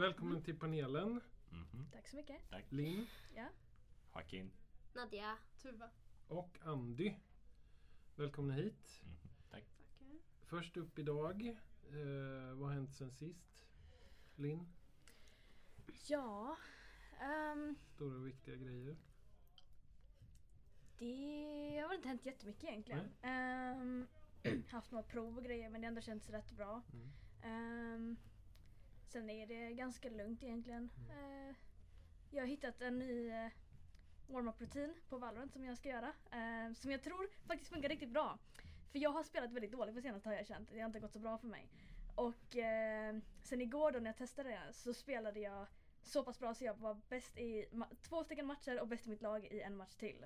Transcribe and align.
Välkommen 0.00 0.42
till 0.42 0.58
panelen. 0.58 1.20
Mhm. 1.50 1.86
Tack 1.92 2.08
så 2.08 2.16
mycket. 2.16 2.40
Linn 2.68 3.06
Ja. 3.34 3.46
Joaquin. 4.14 4.50
Nadja. 4.94 5.36
Tuva. 5.62 5.90
och 6.28 6.58
Andy. 6.64 7.14
Välkomna 8.16 8.54
hit. 8.54 9.02
Mhm. 9.04 9.16
Tack. 9.50 9.64
Tackar. 9.98 10.18
Först 10.46 10.76
upp 10.76 10.98
idag. 10.98 11.46
Eh, 11.88 12.54
vad 12.54 12.68
har 12.68 12.74
hänt 12.74 12.94
sen 12.94 13.10
sist? 13.10 13.66
Linn, 14.36 14.68
Ja. 16.06 16.56
ehm, 17.20 17.76
stora 17.94 18.16
och 18.16 18.26
viktiga 18.26 18.56
grejer. 18.56 18.96
det 20.98 21.78
har 21.82 21.88
väl 21.88 21.96
inte 21.96 22.08
hänt 22.08 22.26
jättemycket 22.26 22.64
egentligen. 22.64 23.08
Ehm, 23.22 24.06
haft 24.70 24.90
några 24.90 25.04
prov 25.04 25.36
och 25.36 25.44
grejer 25.44 25.70
men 25.70 25.80
det 25.80 25.86
har 25.86 25.88
ändå 25.90 26.00
känts 26.00 26.30
rätt 26.30 26.52
bra. 26.52 26.82
Mm. 26.92 27.10
Ehm, 27.42 28.16
sen 29.10 29.30
är 29.30 29.46
det 29.46 29.74
ganska 29.74 30.08
lugnt 30.08 30.42
egentligen. 30.42 30.90
Eh, 31.10 31.56
jag 32.30 32.42
har 32.42 32.46
hittat 32.46 32.80
en 32.82 32.98
ny 32.98 33.30
uh, 33.30 33.50
warm-up-rutin 34.26 34.94
på 35.08 35.18
Valorant 35.18 35.52
som 35.52 35.64
jag 35.64 35.76
ska 35.78 35.88
göra. 35.88 36.08
eh, 36.08 36.72
som 36.74 36.90
jag 36.90 37.02
tror 37.02 37.28
faktiskt 37.46 37.70
funkar 37.70 37.88
riktigt 37.88 38.10
bra. 38.10 38.38
För 38.92 38.98
jag 38.98 39.10
har 39.10 39.22
spelat 39.22 39.52
väldigt 39.52 39.72
dåligt 39.72 39.94
på 39.94 40.00
senaste 40.00 40.28
har 40.28 40.36
jag 40.36 40.46
känt. 40.46 40.70
Det 40.72 40.80
har 40.80 40.86
inte 40.86 41.00
gått 41.00 41.12
så 41.12 41.18
bra 41.18 41.38
för 41.38 41.46
mig. 41.46 41.68
Och 42.14 42.56
eh, 42.56 43.16
sen 43.42 43.60
igår 43.60 43.92
då 43.92 43.98
när 43.98 44.06
jag 44.06 44.16
testade 44.16 44.48
det 44.48 44.72
så 44.72 44.94
spelade 44.94 45.40
jag 45.40 45.66
så 46.02 46.24
pass 46.24 46.38
bra 46.38 46.54
så 46.54 46.64
jag 46.64 46.74
var 46.74 47.00
bäst 47.08 47.38
i 47.38 47.66
två 48.02 48.24
stycken 48.24 48.46
matcher 48.46 48.80
och 48.80 48.88
bäst 48.88 49.06
i 49.06 49.10
mitt 49.10 49.22
lag 49.22 49.44
i 49.44 49.60
en 49.60 49.76
match 49.76 49.94
till. 49.94 50.24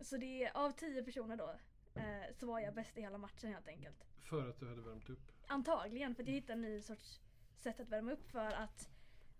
Så 0.00 0.16
det 0.16 0.44
är 0.44 0.56
av 0.56 0.70
tio 0.70 1.02
personer 1.02 1.36
då 1.36 1.56
eh, 2.00 2.32
så 2.32 2.46
var 2.46 2.60
jag 2.60 2.74
bäst 2.74 2.98
i 2.98 3.00
hela 3.00 3.18
matchen 3.18 3.52
helt 3.52 3.68
enkelt. 3.68 4.04
För 4.18 4.48
att 4.48 4.60
du 4.60 4.68
hade 4.68 4.82
värmt 4.82 5.10
upp. 5.10 5.32
Antagligen 5.46 6.14
för 6.14 6.22
att 6.22 6.26
jag 6.28 6.34
hittade 6.34 6.52
en 6.52 6.62
ny 6.62 6.80
sorts 6.80 7.20
sätt 7.56 7.80
att 7.80 7.88
värma 7.88 8.12
upp 8.12 8.30
för 8.30 8.50
att 8.52 8.88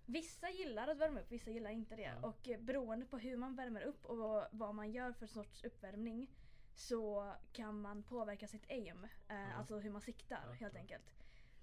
Vissa 0.07 0.51
gillar 0.51 0.89
att 0.89 0.99
värma 0.99 1.21
upp, 1.21 1.33
vissa 1.33 1.51
gillar 1.51 1.71
inte 1.71 1.97
det. 1.97 2.03
Ja. 2.23 2.29
Och 2.29 2.49
eh, 2.49 2.61
beroende 2.61 3.07
på 3.07 3.19
hur 3.19 3.37
man 3.37 3.57
värmer 3.57 3.83
upp 3.83 4.05
och 4.07 4.17
vad, 4.19 4.47
vad 4.51 4.75
man 4.75 4.93
gör 4.93 5.13
för 5.13 5.27
sorts 5.27 5.65
uppvärmning 5.65 6.31
så 6.75 7.33
kan 7.53 7.81
man 7.81 8.03
påverka 8.03 8.47
sitt 8.49 8.71
aim. 8.71 9.07
Eh, 9.29 9.59
Alltså 9.59 9.79
hur 9.79 9.91
man 9.91 10.01
siktar 10.01 10.41
Ja, 10.47 10.53
helt 10.53 10.75
ja. 10.75 10.81
enkelt. 10.81 11.15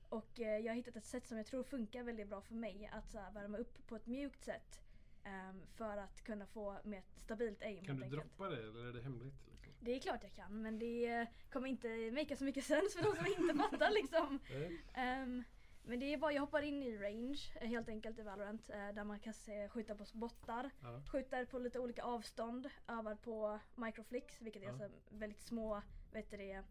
Och 0.10 0.40
eh, 0.40 0.58
jag 0.58 0.72
har 0.72 0.76
hittat 0.76 0.96
ett 0.96 1.06
sätt 1.06 1.28
som 1.28 1.38
jag 1.38 1.46
tror 1.46 1.64
funkar 1.64 2.04
väldigt 2.04 2.28
bra 2.30 2.42
för 2.42 2.56
mig 2.56 2.90
att 2.94 3.12
så 3.12 3.20
här, 3.20 3.32
värma 3.32 3.58
upp 3.58 3.88
på 3.88 3.96
ett 3.96 4.08
mjukt 4.08 4.44
sätt. 4.44 4.82
ehm, 5.24 5.62
för 5.68 5.98
att 5.98 6.22
kunna 6.24 6.46
få 6.46 6.78
med 6.84 7.00
ett 7.00 7.16
stabilt 7.24 7.62
aim 7.62 7.86
Kan 7.86 7.98
helt 7.98 8.12
du 8.12 8.18
enkelt. 8.18 8.38
droppa 8.38 8.50
det 8.56 8.64
eller 8.64 8.86
är 8.86 8.94
det 8.94 9.02
hemligt? 9.02 9.49
Det 9.80 9.96
är 9.96 10.00
klart 10.00 10.24
jag 10.24 10.34
kan 10.34 10.62
men 10.62 10.80
det 10.80 11.08
eh, 11.08 11.28
kommer 11.52 11.68
inte 11.68 12.12
make 12.12 12.36
så 12.36 12.44
mycket 12.44 12.64
sens 12.66 12.96
för 12.96 13.04
de 13.04 13.16
som 13.16 13.44
inte 13.44 13.56
fattar 13.64 13.92
liksom. 13.92 14.40
Ehm, 14.94 15.44
men 15.84 16.00
det 16.00 16.14
är 16.14 16.18
bara 16.18 16.32
jag 16.32 16.42
hoppar 16.42 16.62
in 16.62 16.84
i 16.84 16.98
range 16.98 17.40
eh, 17.62 17.68
helt 17.68 17.90
enkelt 17.90 18.20
i 18.20 18.22
Valorant 18.22 18.70
eh, 18.70 18.90
där 18.94 19.04
man 19.04 19.20
kan 19.20 19.34
se, 19.34 19.70
skjuta 19.70 19.96
på 19.96 20.06
bottar. 20.14 20.70
Ja. 20.82 21.02
Skjuter 21.12 21.46
på 21.46 21.60
lite 21.60 21.80
olika 21.80 22.04
avstånd, 22.04 22.70
övar 22.88 23.16
på 23.16 23.60
microflicks 23.76 24.42
vilket 24.42 24.62
är 24.62 24.66
Ja. 24.68 24.72
alltså 24.72 24.90
väldigt 25.10 25.42
små, 25.42 25.82
vet 26.12 26.30
det, 26.32 26.64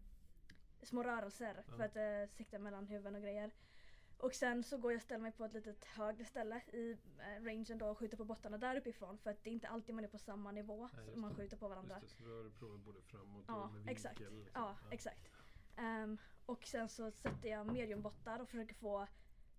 små 0.81 1.03
rörelser 1.03 1.63
Ja. 1.67 1.77
för 1.77 1.83
att 1.83 1.97
uh, 2.29 2.35
sikta 2.35 2.59
mellan 2.59 2.87
huvuden 2.87 3.15
och 3.15 3.21
grejer. 3.21 3.51
Och 4.19 4.33
sen 4.35 4.63
så 4.63 4.77
går 4.77 4.91
jag 4.91 4.97
och 4.97 5.01
ställer 5.03 5.21
mig 5.21 5.31
på 5.31 5.45
ett 5.45 5.53
litet 5.53 5.85
högre 5.85 6.25
ställe 6.25 6.61
i 6.73 6.91
uh, 6.93 7.45
rangen 7.45 7.77
då 7.77 7.87
och 7.89 7.97
skjuter 7.97 8.17
på 8.17 8.25
bottarna 8.25 8.57
där 8.57 8.75
uppifrån 8.75 9.17
för 9.17 9.29
att 9.31 9.43
det 9.43 9.49
är 9.49 9.51
inte 9.51 9.67
alltid 9.67 9.95
man 9.95 10.03
är 10.03 10.07
på 10.07 10.17
samma 10.17 10.51
nivå 10.51 10.89
Nej, 10.93 11.15
man 11.15 11.35
skjuter 11.35 11.57
på 11.57 11.67
varandra. 11.67 11.99
Just 12.01 12.17
det, 12.17 12.23
så 12.23 12.29
då 12.29 12.35
har 12.37 12.43
du 12.43 12.51
provat 12.51 12.79
både 12.79 13.01
framåt 13.01 13.43
och 13.49 13.53
Ja, 13.53 13.65
med 13.65 13.73
vinkel. 13.75 13.91
exakt. 13.91 14.19
liksom. 14.19 14.45
Ja, 14.53 14.75
exakt. 14.91 15.29
Ehm, 15.77 16.17
och 16.45 16.65
sen 16.65 16.89
så 16.89 17.11
sätter 17.11 17.49
jag 17.49 17.73
mediumbottar 17.73 18.39
och 18.39 18.49
försöker 18.49 18.75
få 18.75 19.07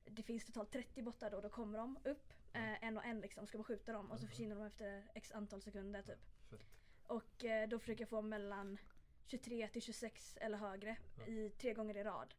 det 0.04 0.22
finns 0.22 0.44
totalt 0.44 0.70
30 0.72 1.02
bottar 1.02 1.30
då, 1.30 1.40
då 1.40 1.48
kommer 1.48 1.78
de 1.78 1.98
upp 2.04 2.32
eh, 2.52 2.84
en 2.84 2.96
och 2.98 3.04
en 3.04 3.20
liksom, 3.20 3.46
ska 3.46 3.58
man 3.58 3.64
skjuta 3.64 3.92
dem 3.92 4.10
och 4.10 4.18
så 4.18 4.24
Ja. 4.24 4.28
försvinner 4.28 4.56
de 4.56 4.64
efter 4.64 5.10
x 5.14 5.32
antal 5.32 5.62
sekunder 5.62 6.02
typ. 6.02 6.18
Fett. 6.50 6.60
Och 7.06 7.44
eh, 7.44 7.68
då 7.68 7.78
försöker 7.78 8.02
jag 8.02 8.08
få 8.08 8.22
mellan 8.22 8.78
23 9.26 9.68
till 9.68 9.82
26 9.82 10.36
eller 10.40 10.58
högre 10.58 10.96
Ja. 11.18 11.26
i 11.26 11.50
tre 11.50 11.74
gånger 11.74 11.96
i 11.96 12.04
rad. 12.04 12.34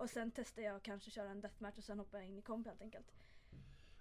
Och 0.00 0.10
sen 0.10 0.30
testar 0.34 0.62
jag 0.62 0.82
kanske 0.82 1.10
köra 1.10 1.30
en 1.30 1.40
deathmatch 1.40 1.78
och 1.78 1.84
sen 1.84 1.98
hoppar 1.98 2.18
jag 2.18 2.28
in 2.28 2.38
i 2.38 2.42
komp 2.42 2.66
helt 2.66 2.82
enkelt. 2.82 3.06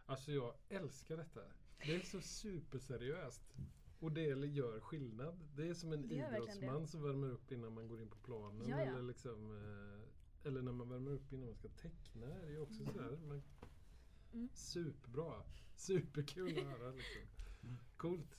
Alltså 0.05 0.31
jag 0.31 0.53
älskar 0.69 1.17
detta. 1.17 1.41
Det 1.85 1.95
är 1.95 1.99
så 1.99 2.21
superseriöst. 2.21 3.41
Och 3.99 4.11
det 4.11 4.21
gör 4.21 4.79
skillnad. 4.79 5.39
Det 5.55 5.67
är 5.67 5.73
som 5.73 5.93
en 5.93 6.07
Det 6.07 6.15
idrottsman 6.15 6.87
som 6.87 7.03
värmer 7.03 7.27
upp 7.27 7.51
innan 7.51 7.73
man 7.73 7.87
går 7.87 8.01
in 8.01 8.09
på 8.09 8.17
planen. 8.17 8.67
Ja, 8.69 8.77
ja. 8.77 8.85
Eller, 8.85 9.01
liksom, 9.01 9.51
eh, 9.51 10.47
eller 10.47 10.61
när 10.61 10.71
man 10.71 10.89
värmer 10.89 11.11
upp 11.11 11.33
innan 11.33 11.45
man 11.45 11.55
ska 11.55 11.67
teckna. 11.69 12.27
Det 12.27 12.45
är 12.45 12.49
ju 12.49 12.59
också 12.59 12.85
sådär. 12.85 13.17
Man, 13.27 13.43
Mm. 14.33 14.49
Superbra. 14.53 15.43
Superkul 15.75 16.57
att 16.59 16.63
höra. 16.79 16.91
Liksom. 16.91 17.21
Coolt. 17.97 18.37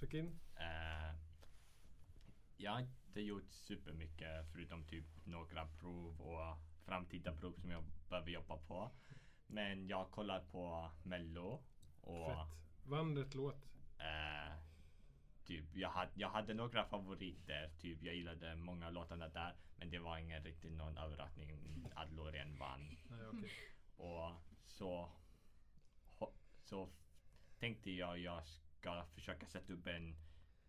Joaquin? 0.00 0.40
Eh, 0.56 1.16
jag 2.56 2.72
har 2.72 2.80
inte 2.80 3.20
gjort 3.20 3.50
supermycket 3.52 4.52
förutom 4.52 4.84
typ 4.84 5.26
några 5.26 5.66
prov 5.66 6.20
och 6.20 6.58
framtida 6.84 7.32
prov 7.32 7.52
som 7.52 7.70
jag 7.70 7.84
behöver 8.08 8.30
jobba 8.30 8.56
på. 8.56 8.90
Men 9.46 9.88
jag 9.88 10.10
kollar 10.10 10.40
på 10.40 10.90
Mello 11.02 11.64
och 12.00 12.26
Fett. 12.26 12.58
Vann 12.84 13.18
rätt 13.18 13.34
låt. 13.34 13.66
eh, 13.98 14.52
typ, 15.44 15.76
jag, 15.76 15.88
hade, 15.88 16.10
jag 16.14 16.28
hade 16.28 16.54
några 16.54 16.84
favoriter. 16.84 17.70
Typ, 17.78 18.02
jag 18.02 18.14
gillade 18.14 18.56
många 18.56 18.90
låtarna 18.90 19.28
där. 19.28 19.54
Men 19.76 19.90
det 19.90 19.98
var 19.98 20.18
ingen 20.18 20.44
riktigt 20.44 20.72
någon 20.72 20.98
överraskning 20.98 21.50
att 21.94 22.12
Loreen 22.12 22.58
vann. 22.58 22.96
Nej, 23.08 23.26
okej. 23.32 23.50
Och 23.96 24.30
så, 24.66 25.10
så 26.64 26.88
tänkte 27.58 27.90
jag 27.90 28.18
jag 28.18 28.46
ska 28.46 29.04
försöka 29.14 29.46
sätta 29.46 29.72
upp 29.72 29.86
en 29.86 30.16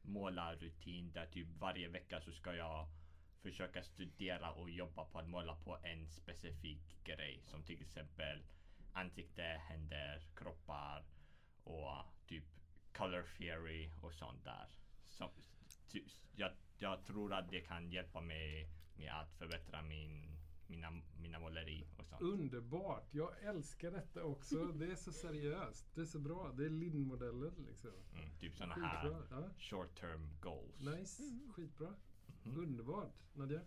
målarrutin 0.01 1.11
där 1.11 1.25
typ 1.25 1.47
varje 1.59 1.87
vecka 1.87 2.21
så 2.21 2.31
ska 2.31 2.55
jag 2.55 2.87
försöka 3.41 3.83
studera 3.83 4.51
och 4.51 4.69
jobba 4.69 5.05
på 5.05 5.19
att 5.19 5.29
måla 5.29 5.55
på 5.55 5.77
en 5.83 6.09
specifik 6.09 7.03
grej. 7.03 7.41
Som 7.45 7.63
till 7.63 7.81
exempel 7.81 8.43
ansikte, 8.93 9.41
händer, 9.41 10.27
kroppar 10.35 11.05
och 11.63 12.05
typ 12.27 12.43
color 12.93 13.25
theory 13.37 13.91
och 14.01 14.13
sånt 14.13 14.43
där. 14.43 14.67
Så, 15.07 15.31
jag, 16.35 16.51
jag 16.77 17.05
tror 17.05 17.33
att 17.33 17.49
det 17.49 17.61
kan 17.61 17.91
hjälpa 17.91 18.21
mig 18.21 18.69
med 18.97 19.13
att 19.13 19.33
förbättra 19.33 19.81
min, 19.81 20.37
mina, 20.67 21.01
mina 21.21 21.39
måleri 21.39 21.87
och 21.97 22.05
sånt. 22.05 22.21
Underbart! 22.21 23.07
Jag 23.11 23.43
älskar 23.43 23.91
detta 23.91 24.23
också. 24.23 24.65
Det 24.65 24.91
är 24.91 24.95
så 24.95 25.11
seriöst. 25.11 25.95
Det 25.95 26.01
är 26.01 26.05
så 26.05 26.19
bra. 26.19 26.51
Det 26.57 26.65
är 26.65 26.69
Linn-modeller 26.69 27.51
liksom. 27.57 27.91
Mm, 28.13 28.29
typ 28.39 28.53
Skitbra. 28.53 28.85
här 28.85 29.23
Ja. 29.31 29.49
short 29.59 29.99
term 29.99 30.37
goals. 30.41 30.79
Nice. 30.79 31.23
Skitbra. 31.55 31.95
Underbart. 32.45 33.13
Nadja? 33.33 33.61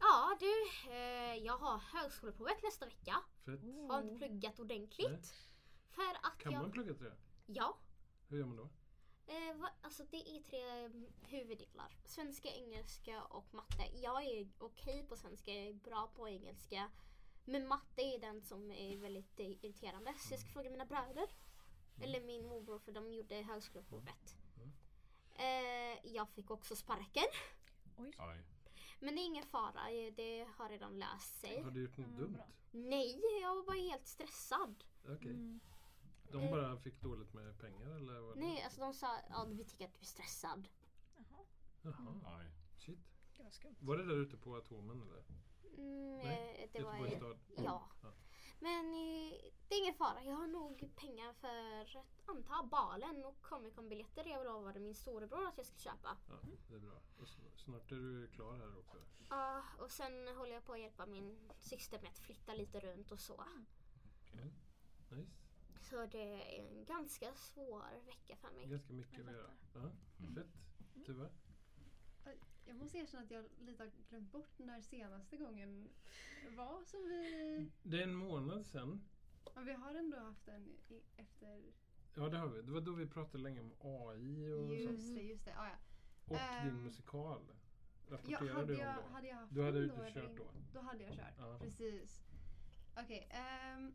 Ja 0.00 0.36
du, 0.40 0.52
eh, 0.92 1.36
jag 1.44 1.58
har 1.58 1.78
högskoleprovet 1.78 2.62
nästa 2.62 2.86
vecka. 2.86 3.16
Fett. 3.44 3.60
Har 3.88 4.02
inte 4.02 4.26
pluggat 4.26 4.60
ordentligt. 4.60 5.10
Nej. 5.10 5.20
För 5.88 6.12
att 6.22 6.38
Kan 6.38 6.52
jag... 6.52 6.62
man 6.62 6.72
plugga 6.72 6.94
till 6.94 7.04
det? 7.04 7.16
Ja. 7.46 7.78
Hur 8.28 8.38
gör 8.38 8.46
man 8.46 8.56
då? 8.56 8.68
Eh, 9.26 9.64
alltså 9.82 10.04
det 10.10 10.16
är 10.16 10.42
tre 10.42 10.60
mm, 10.60 11.06
huvuddelar. 11.22 11.96
Svenska, 12.04 12.48
engelska 12.48 13.22
och 13.22 13.54
matte. 13.54 13.82
Jag 14.02 14.24
är 14.24 14.48
okej 14.58 15.06
på 15.08 15.16
svenska, 15.16 15.54
jag 15.54 15.66
är 15.66 15.74
bra 15.74 16.10
på 16.16 16.28
engelska. 16.28 16.90
Men 17.44 17.68
matte 17.68 18.02
är 18.02 18.18
den 18.18 18.42
som 18.42 18.70
är 18.70 18.96
väldigt 18.96 19.40
eh, 19.40 19.50
irriterande. 19.50 20.14
Så 20.18 20.34
jag 20.34 20.40
ska 20.40 20.48
fråga 20.50 20.70
mina 20.70 20.86
bröder. 20.86 21.28
Eller 22.02 22.20
min 22.20 22.46
morbror 22.46 22.78
för 22.78 22.92
de 22.92 23.12
gjorde 23.12 23.34
högskoleprovet. 23.34 24.36
Mm. 24.56 24.70
Eh, 25.34 25.98
jag 26.14 26.28
fick 26.28 26.50
också 26.50 26.76
sparken. 26.76 27.26
Oj. 28.00 28.12
Oj. 28.18 28.44
Men 29.00 29.14
det 29.14 29.20
är 29.20 29.24
ingen 29.26 29.46
fara, 29.46 29.90
eh, 29.90 30.12
det 30.16 30.46
har 30.56 30.68
redan 30.68 30.98
löst 30.98 31.40
sig. 31.40 31.62
Har 31.62 31.70
du 31.70 31.82
gjort 31.82 31.96
något 31.96 32.08
Ja, 32.12 32.18
dumt? 32.18 32.32
bra. 32.32 32.46
Nej, 32.70 33.20
jag 33.42 33.54
var 33.56 33.62
bara 33.62 33.76
helt 33.76 34.06
stressad. 34.06 34.84
Okej. 35.04 35.30
Mm. 35.30 35.60
De 36.32 36.50
bara 36.50 36.76
fick 36.76 37.00
dåligt 37.00 37.32
med 37.34 37.58
pengar 37.60 37.90
eller? 37.96 38.20
Vad 38.20 38.36
Nej, 38.38 38.62
alltså 38.62 38.80
de 38.80 38.94
sa 38.94 39.18
ja, 39.30 39.44
vi 39.44 39.64
tycker 39.64 39.84
att 39.84 39.94
du 39.94 40.00
är 40.00 40.04
stressad. 40.04 40.68
Jaha, 41.16 41.44
Jaha. 41.82 42.38
Oj. 42.40 42.50
Shit. 42.78 42.98
det 43.36 43.42
var 43.42 43.50
skumt. 43.50 43.76
Var 43.80 43.96
det 43.96 44.04
där 44.06 44.14
ute 44.16 44.36
på 44.36 44.56
Atomen 44.56 45.02
eller? 45.02 45.24
Mm, 45.78 46.18
Nej, 46.18 46.56
eh, 46.64 46.70
det 46.72 46.82
var 46.84 46.92
Göteborgs 47.06 47.16
stad? 47.16 47.64
Ja. 47.64 47.82
Ja. 48.02 48.12
Men 48.60 48.86
eh, 48.86 49.50
det 49.68 49.74
är 49.74 49.80
ingen 49.82 49.94
fara. 49.94 50.24
Jag 50.24 50.34
har 50.36 50.46
nog 50.46 50.96
pengar 50.96 51.32
för 51.32 51.98
att 51.98 52.28
anta 52.28 52.62
balen 52.62 53.24
och 53.24 53.42
Comic 53.42 53.74
Con-biljetter. 53.74 54.26
Jag 54.26 54.44
lovade 54.44 54.80
min 54.80 54.94
storebror 54.94 55.46
att 55.46 55.56
jag 55.56 55.66
skulle 55.66 55.80
köpa. 55.80 56.16
Ja, 56.28 56.34
det 56.68 56.74
är 56.74 56.78
bra. 56.78 57.00
Och 57.18 57.28
snart 57.56 57.92
är 57.92 57.96
du 57.96 58.28
klar 58.28 58.56
här 58.56 58.78
också. 58.78 58.98
Ja, 59.30 59.62
och 59.78 59.90
sen 59.90 60.28
håller 60.36 60.54
jag 60.54 60.64
på 60.64 60.72
att 60.72 60.80
hjälpa 60.80 61.06
min 61.06 61.52
syster 61.58 62.00
med 62.00 62.10
att 62.10 62.18
flytta 62.18 62.54
lite 62.54 62.80
runt 62.80 63.12
och 63.12 63.20
så. 63.20 63.44
Okej. 64.32 64.52
Nice. 65.10 65.30
Så 65.90 66.06
det 66.06 66.18
är 66.18 66.64
en 66.64 66.84
ganska 66.84 67.34
svår 67.34 68.06
vecka 68.06 68.36
för 68.36 68.50
mig. 68.50 68.66
Ganska 68.66 68.92
mycket 68.92 69.28
att 69.28 69.32
göra. 69.34 69.50
Ja, 69.74 69.90
fett. 70.34 71.06
Tuva? 71.06 71.30
Jag 72.66 72.76
måste 72.76 72.98
erkänna 72.98 73.22
att 73.24 73.30
jag 73.30 73.44
lite 73.58 73.82
har 73.82 73.90
glömt 74.10 74.32
bort 74.32 74.58
när 74.58 74.80
senaste 74.80 75.36
gången 75.36 75.88
var 76.56 76.84
som 76.84 77.00
vi... 77.08 77.70
Det 77.82 77.98
är 77.98 78.02
en 78.02 78.14
månad 78.14 78.66
sedan. 78.66 79.00
Ja, 79.54 79.60
vi 79.60 79.72
har 79.72 79.94
ändå 79.94 80.18
haft 80.18 80.48
en 80.48 80.68
i, 80.88 81.02
efter... 81.16 81.62
Ja 82.14 82.28
det 82.28 82.38
har 82.38 82.48
vi. 82.48 82.62
Det 82.62 82.72
var 82.72 82.80
då 82.80 82.92
vi 82.92 83.06
pratade 83.06 83.42
länge 83.42 83.60
om 83.60 83.72
AI 83.80 84.52
och, 84.52 84.58
sånt. 84.58 84.98
Just 84.98 85.14
det, 85.14 85.22
just 85.22 85.44
det. 85.44 85.54
Ah, 85.58 85.66
ja. 85.68 85.76
och 86.24 86.64
din 86.64 86.70
Ehm, 86.74 86.82
musikal. 86.84 87.42
Ja, 87.48 88.16
Rapporterade 88.16 88.52
hade, 88.52 88.66
du 88.66 88.74
om 88.74 88.80
jag, 88.80 88.94
då? 88.96 89.08
hade 89.14 89.28
jag 89.28 89.36
haft 89.36 89.54
Du 89.54 89.62
hade 89.62 89.86
då? 89.86 89.96
kört 89.96 90.36
då. 90.36 90.44
Då 90.72 90.80
hade 90.80 91.04
jag 91.04 91.12
kört, 91.12 91.34
Ja. 91.38 91.58
precis. 91.60 92.20
Okej, 92.96 93.28
ehm, 93.30 93.94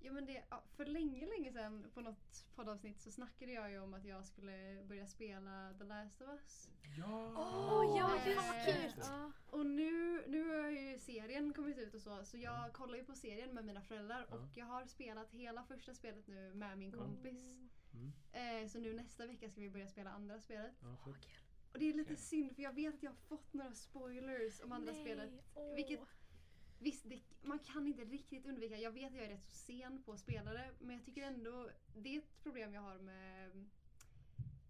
jo 0.00 0.12
men 0.12 0.26
det, 0.26 0.42
ja, 0.50 0.62
för 0.76 0.84
länge, 0.86 1.26
länge 1.26 1.52
sedan 1.52 1.86
på 1.94 2.00
något 2.00 2.46
poddavsnitt 2.54 3.00
så 3.00 3.10
snackade 3.12 3.52
jag 3.52 3.70
ju 3.70 3.78
om 3.80 3.94
att 3.94 4.04
jag 4.04 4.26
skulle 4.26 4.82
börja 4.88 5.06
spela 5.06 5.74
The 5.78 5.84
Last 5.84 6.22
of 6.22 6.28
Us. 6.28 6.70
Ja! 6.98 7.32
Åh 7.36 7.96
ja, 7.98 8.16
Eh, 8.16 8.28
just 8.28 8.66
det! 8.66 8.72
kul. 8.72 8.92
Ja. 9.04 9.32
Och 9.50 9.66
nu, 9.66 10.24
nu 10.26 10.48
har 10.62 10.68
ju 10.70 10.98
serien 10.98 11.52
kommit 11.54 11.78
ut 11.78 11.94
och 11.94 12.00
så, 12.02 12.24
så 12.24 12.36
jag 12.38 12.72
kollar 12.72 12.96
ju 12.96 13.04
på 13.04 13.14
serien 13.14 13.54
med 13.54 13.64
mina 13.64 13.80
föräldrar 13.82 14.26
Ja. 14.30 14.36
och 14.36 14.42
jag 14.54 14.66
har 14.66 14.86
spelat 14.86 15.30
hela 15.30 15.62
första 15.64 15.94
spelet 15.94 16.26
nu 16.26 16.54
med 16.54 16.78
min 16.78 16.90
Ja. 16.90 16.98
kompis. 16.98 17.54
Mm. 17.94 18.62
Eh, 18.62 18.68
så 18.68 18.78
nu 18.78 18.92
nästa 18.94 19.26
vecka 19.26 19.50
ska 19.50 19.60
vi 19.60 19.70
börja 19.70 19.88
spela 19.88 20.10
andra 20.10 20.38
spelet. 20.40 20.72
Ja. 20.80 21.12
Och 21.72 21.78
det 21.78 21.88
är 21.88 21.92
lite 21.94 22.12
Okej. 22.12 22.16
synd 22.24 22.54
för 22.54 22.62
jag 22.62 22.72
vet 22.72 22.94
att 22.94 23.02
jag 23.02 23.10
har 23.10 23.16
fått 23.16 23.52
några 23.54 23.74
spoilers 23.74 24.60
om 24.60 24.72
andra 24.72 24.92
Nej, 24.92 25.02
spelet. 25.04 25.30
åh. 25.54 25.74
Vilket 25.74 26.00
Visst, 26.78 27.04
det, 27.08 27.20
man 27.42 27.58
kan 27.58 27.86
inte 27.86 28.04
riktigt 28.04 28.46
undvika. 28.46 28.76
Jag 28.76 28.90
vet 28.90 29.06
att 29.10 29.16
jag 29.16 29.24
är 29.24 29.28
rätt 29.28 29.48
så 29.48 29.56
sen 29.56 30.02
på 30.02 30.16
spelare 30.16 30.70
men 30.78 30.96
jag 30.96 31.04
tycker 31.04 31.22
ändå 31.22 31.70
det 31.96 32.14
är 32.14 32.18
ett 32.18 32.42
problem 32.42 32.74
jag 32.74 32.80
har 32.82 32.98
med 32.98 33.66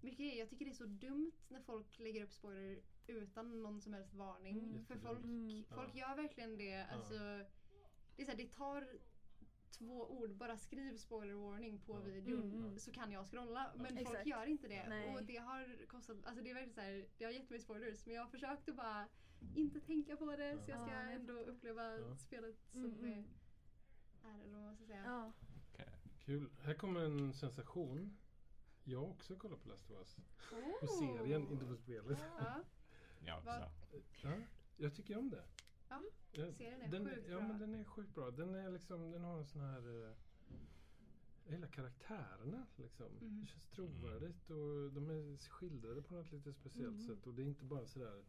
mycket 0.00 0.18
grejer. 0.18 0.38
Jag 0.38 0.50
tycker 0.50 0.64
det 0.64 0.70
är 0.70 0.74
så 0.74 0.86
dumt 0.86 1.32
när 1.48 1.60
folk 1.60 1.98
lägger 1.98 2.22
upp 2.24 2.32
spoiler 2.32 2.82
utan 3.06 3.62
någon 3.62 3.80
som 3.80 3.92
helst 3.92 4.14
varning. 4.14 4.58
Mm. 4.58 4.84
För 4.84 4.96
folk, 4.96 5.18
Mm. 5.24 5.64
folk 5.74 5.94
gör 5.94 6.16
verkligen 6.16 6.56
det. 6.58 6.86
Alltså, 6.92 7.14
det, 8.16 8.22
är 8.22 8.24
så 8.24 8.30
här, 8.30 8.38
det 8.38 8.52
tar 8.52 8.88
två 9.78 10.10
ord, 10.10 10.30
bara 10.36 10.56
skriv 10.58 10.96
spoiler 10.96 11.34
warning 11.34 11.78
på 11.78 11.98
videon 11.98 12.42
Mm, 12.42 12.64
mm. 12.64 12.78
så 12.78 12.92
kan 12.92 13.12
jag 13.12 13.26
scrolla. 13.26 13.72
Men 13.76 13.86
folk 13.86 14.00
Exakt. 14.00 14.26
gör 14.26 14.46
inte 14.46 14.68
det. 14.68 14.88
Nej. 14.88 15.14
Och 15.14 15.22
det 15.24 15.36
har 15.36 15.86
kostat, 15.86 16.16
alltså 16.24 16.42
det 16.42 16.50
är 16.50 16.54
verkligen 16.54 16.74
så 16.74 16.80
här, 16.80 17.06
det 17.18 17.24
har 17.24 17.32
gett 17.32 17.50
mig 17.50 17.60
spoilers 17.60 18.06
men 18.06 18.14
jag 18.14 18.22
har 18.22 18.28
försökt 18.30 18.68
att 18.68 18.76
bara 18.76 19.08
inte 19.54 19.80
tänka 19.80 20.16
på 20.16 20.36
det 20.36 20.48
Ja. 20.50 20.58
så 20.62 20.70
jag 20.70 20.80
ska 20.80 20.90
Ja, 20.94 21.02
jag 21.02 21.12
ändå 21.14 21.34
fattar. 21.38 21.50
uppleva 21.50 21.98
Ja. 21.98 22.16
spelet 22.16 22.56
som 22.72 22.84
Mm, 22.84 22.96
det 23.00 23.06
mm. 23.06 23.24
är 24.24 24.42
eller 24.44 24.54
vad 24.54 24.62
man 24.62 24.76
ska 24.76 24.84
säga. 24.86 25.02
Ja. 25.06 25.32
Kul. 26.18 26.50
Här 26.62 26.74
kommer 26.74 27.00
en 27.00 27.32
sensation. 27.34 28.18
Jag 28.84 28.98
har 29.00 29.06
också 29.08 29.36
kollat 29.36 29.62
på 29.62 29.68
Last 29.68 29.90
of 29.90 29.96
Us. 29.98 30.16
Oh. 30.52 30.80
På 30.80 30.86
serien, 30.86 31.48
inte 31.48 31.66
på 31.66 31.76
spelet. 31.76 32.18
Ja. 32.38 32.60
Jag. 33.26 33.42
Ja, 34.22 34.32
jag 34.76 34.94
tycker 34.94 35.18
om 35.18 35.30
det. 35.30 35.44
Ja, 35.88 36.02
Ja, 36.32 36.52
serien 36.52 36.80
är 36.82 36.88
den, 36.88 37.04
sjukt 37.08 37.28
Ja, 37.28 37.38
bra. 37.38 37.48
men 37.48 37.58
den 37.58 37.74
är 37.74 37.84
sjukt 37.84 38.14
bra. 38.14 38.30
Den, 38.30 38.54
är 38.54 38.70
liksom, 38.70 39.10
den 39.10 39.24
har 39.24 39.38
en 39.38 39.46
sån 39.46 39.60
här... 39.60 40.08
eh, 40.08 40.16
Jag 41.44 41.54
gillar 41.54 41.68
karaktärerna. 41.68 42.66
Liksom. 42.76 43.06
Mhm. 43.20 43.40
Det 43.40 43.46
känns 43.46 43.66
trovärdigt 43.66 44.50
och 44.50 44.92
de 44.92 45.10
är 45.10 45.36
skildrade 45.48 46.02
på 46.02 46.14
något 46.14 46.32
lite 46.32 46.52
speciellt 46.52 46.96
Mhm. 46.96 47.06
sätt. 47.06 47.26
Och 47.26 47.34
det 47.34 47.42
är 47.42 47.46
inte 47.46 47.64
bara 47.64 47.86
sådär 47.86 48.22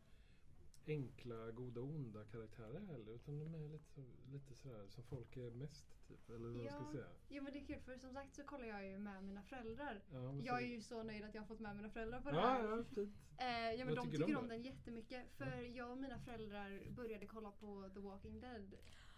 enkla, 0.89 1.51
goda, 1.51 1.81
onda 1.81 2.23
karaktärer 2.25 2.79
heller. 2.79 3.11
Utan 3.15 3.39
de 3.39 3.55
är 3.55 3.69
lite, 3.69 4.01
lite 4.31 4.55
sådär 4.55 4.87
som 4.87 5.03
folk 5.03 5.37
är 5.37 5.51
mest. 5.51 5.85
Typ, 6.07 6.29
eller 6.29 6.47
vad 6.47 6.55
man 6.57 6.67
ska 6.67 6.75
Ja. 6.85 6.91
säga. 6.91 7.05
ja 7.29 7.41
men 7.41 7.53
det 7.53 7.59
är 7.59 7.65
kul 7.65 7.79
för 7.79 7.97
som 7.97 8.13
sagt 8.13 8.35
så 8.35 8.43
kollar 8.43 8.65
jag 8.65 8.87
ju 8.87 8.97
med 8.97 9.23
mina 9.23 9.43
föräldrar. 9.43 10.01
Ja, 10.11 10.33
Jag 10.43 10.63
är 10.63 10.67
ju 10.67 10.81
så 10.81 11.03
nöjd 11.03 11.23
att 11.23 11.33
jag 11.33 11.41
har 11.41 11.47
fått 11.47 11.59
med 11.59 11.75
mina 11.75 11.89
föräldrar 11.89 12.21
på 12.21 12.29
det 12.31 12.35
Ja, 12.35 12.41
här. 12.47 12.63
ja. 12.95 13.01
Eh, 13.37 13.73
ja 13.79 13.85
men 13.85 13.87
Vad 13.87 13.95
de 13.95 14.05
tycker 14.05 14.17
tycker, 14.17 14.33
de 14.33 14.39
om 14.39 14.47
den 14.47 14.61
jättemycket. 14.63 15.25
För 15.37 15.61
jag 15.77 15.91
och 15.91 15.97
mina 15.97 16.19
föräldrar 16.19 16.91
började 16.95 17.25
kolla 17.25 17.51
på 17.51 17.89
The 17.93 17.99
Walking 17.99 18.39
Dead 18.39 18.73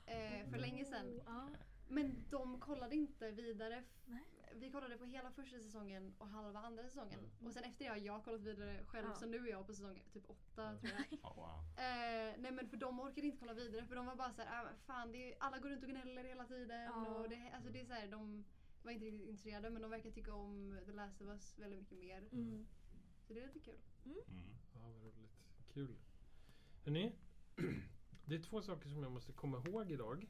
eh, 0.06 0.50
för 0.52 0.58
länge 0.60 0.86
sedan. 0.86 1.22
Ja. 1.26 1.50
Men 1.90 2.26
de 2.30 2.60
kollade 2.60 2.96
inte 2.96 3.32
vidare. 3.32 3.84
Nej. 4.06 4.24
Vi 4.56 4.72
kollade 4.72 4.98
på 4.98 5.06
hela 5.06 5.32
första 5.32 5.60
säsongen 5.60 6.14
och 6.18 6.28
halva 6.28 6.60
andra 6.60 6.84
säsongen. 6.84 7.20
Mm. 7.20 7.48
Och 7.48 7.54
sen 7.54 7.64
efter 7.64 7.86
det 7.86 7.90
har 7.92 7.98
jag 7.98 8.24
kollat 8.24 8.42
vidare 8.42 8.84
själv 8.86 9.08
Ja. 9.08 9.16
så 9.16 9.26
nu 9.26 9.38
är 9.38 9.52
jag 9.52 9.68
på 9.68 9.74
säsong 9.74 10.04
typ 10.14 10.30
åtta 10.30 10.64
Ja. 10.74 10.78
tror 10.80 10.92
jag. 10.94 11.20
Oh, 11.24 11.36
wow. 11.36 11.60
Eh, 11.78 12.36
nej 12.38 12.52
men 12.52 12.70
för 12.70 12.78
de 12.78 13.00
orkade 13.00 13.28
inte 13.28 13.38
kolla 13.38 13.54
vidare 13.54 13.86
för 13.86 13.96
de 13.96 14.06
var 14.06 14.16
bara 14.16 14.34
såhär, 14.34 14.64
men 14.64 14.76
fan 14.78 15.12
det 15.12 15.34
är, 15.34 15.38
alla 15.40 15.60
går 15.60 15.70
runt 15.70 15.84
och 15.84 15.90
gnäller 15.90 16.24
hela 16.24 16.46
tiden. 16.46 16.82
Ja. 16.82 17.08
Och 17.08 17.30
det, 17.30 17.52
alltså 17.56 17.70
det 17.70 17.82
är 17.82 17.86
så 17.86 17.94
här, 17.94 18.08
de 18.08 18.46
var 18.84 18.92
inte 18.92 19.06
riktigt 19.06 19.30
intresserade 19.30 19.70
men 19.70 19.82
de 19.82 19.92
verkar 19.92 20.12
tycka 20.12 20.34
om 20.34 20.80
The 20.86 20.92
Last 20.92 21.22
of 21.22 21.28
Us 21.28 21.60
väldigt 21.60 21.80
mycket 21.80 21.98
mer. 21.98 22.28
Mm. 22.32 22.68
Så 23.28 23.34
det 23.34 23.42
är 23.42 23.48
lite 23.48 23.60
kul. 23.60 23.80
Mm. 24.06 24.18
Ja, 24.74 24.80
vad 24.88 25.04
roligt. 25.04 25.38
Kul. 25.74 25.96
Hörrni, 26.86 27.16
det 28.26 28.36
är 28.36 28.44
två 28.44 28.62
saker 28.62 28.90
som 28.90 29.04
jag 29.04 29.12
måste 29.12 29.34
komma 29.34 29.58
ihåg 29.66 29.92
idag. 29.92 30.28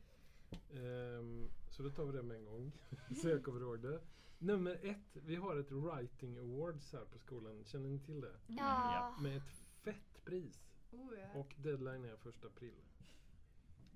Ehm, 0.74 1.50
så 1.70 1.84
då 1.84 1.90
tar 1.90 2.06
vi 2.06 2.12
det 2.18 2.24
med 2.24 2.38
en 2.38 2.46
gång. 2.46 2.72
så 3.22 3.30
jag 3.30 3.44
kommer 3.44 3.62
ihåg 3.62 3.80
det. 3.80 4.02
Nummer 4.40 4.80
ett, 4.84 5.18
vi 5.26 5.36
har 5.36 5.56
ett 5.56 5.72
Writing 5.72 6.38
Awards 6.38 6.94
här 6.94 7.06
på 7.06 7.20
skolan. 7.20 7.64
Känner 7.66 7.90
ni 7.90 8.00
till 8.00 8.22
det? 8.22 8.36
Ja. 8.48 9.18
Med 9.22 9.38
ett 9.38 9.54
fett 9.84 10.24
pris. 10.26 10.60
Oh, 10.92 11.14
ja. 11.20 11.40
Och 11.40 11.54
deadline 11.58 12.06
är 12.06 12.16
första 12.18 12.48
april. 12.48 12.74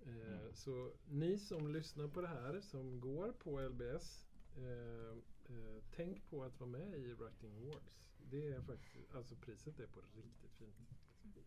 Eh, 0.05 0.15
Mm. 0.15 0.53
Så 0.53 0.93
ni 1.09 1.37
som 1.39 1.67
lyssnar 1.73 2.07
på 2.07 2.21
det 2.21 2.27
här, 2.27 2.61
som 2.61 2.99
går 3.01 3.31
på 3.31 3.59
LBS, 3.61 4.27
eh, 4.57 5.17
eh, 5.55 5.83
tänk 5.95 6.29
på 6.29 6.43
att 6.43 6.59
vara 6.59 6.69
med 6.69 6.97
i 6.99 7.13
Writing 7.13 7.55
Awards. 7.55 8.09
Det 8.31 8.51
är 8.51 8.61
faktiskt, 8.61 9.15
alltså 9.15 9.35
priset 9.35 9.79
är 9.79 9.87
på 9.87 9.99
riktigt 10.15 10.51
fint. 10.53 10.75
Det 11.23 11.39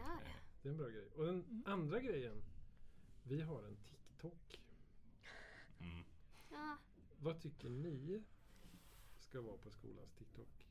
är 0.00 0.24
det. 0.62 0.68
Är 0.68 0.72
en 0.72 0.76
bra 0.76 0.88
grej. 0.88 1.08
Och 1.16 1.24
den 1.26 1.34
Mm. 1.44 1.62
andra 1.66 2.00
grejen, 2.00 2.42
vi 3.22 3.40
har 3.40 3.62
en 3.62 3.76
TikTok. 4.22 4.60
Mm. 5.80 6.04
Ja. 6.50 6.76
Vad 7.18 7.40
tycker 7.40 7.68
ni 7.68 8.22
ska 9.18 9.40
vara 9.40 9.56
på 9.56 9.70
skolans 9.70 10.12
TikTok? 10.18 10.66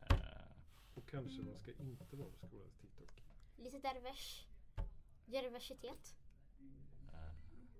Eh, 0.00 0.16
Och 0.94 1.08
kanske 1.08 1.42
vad 1.42 1.56
ska 1.58 1.72
inte 1.72 2.16
vara 2.16 2.28
på 2.30 2.46
skolans 2.46 2.74
TikTok? 2.80 3.22
Lite 3.56 3.78
dervers. 3.78 4.46
Diversitet. 5.26 6.14
eh, 7.12 7.32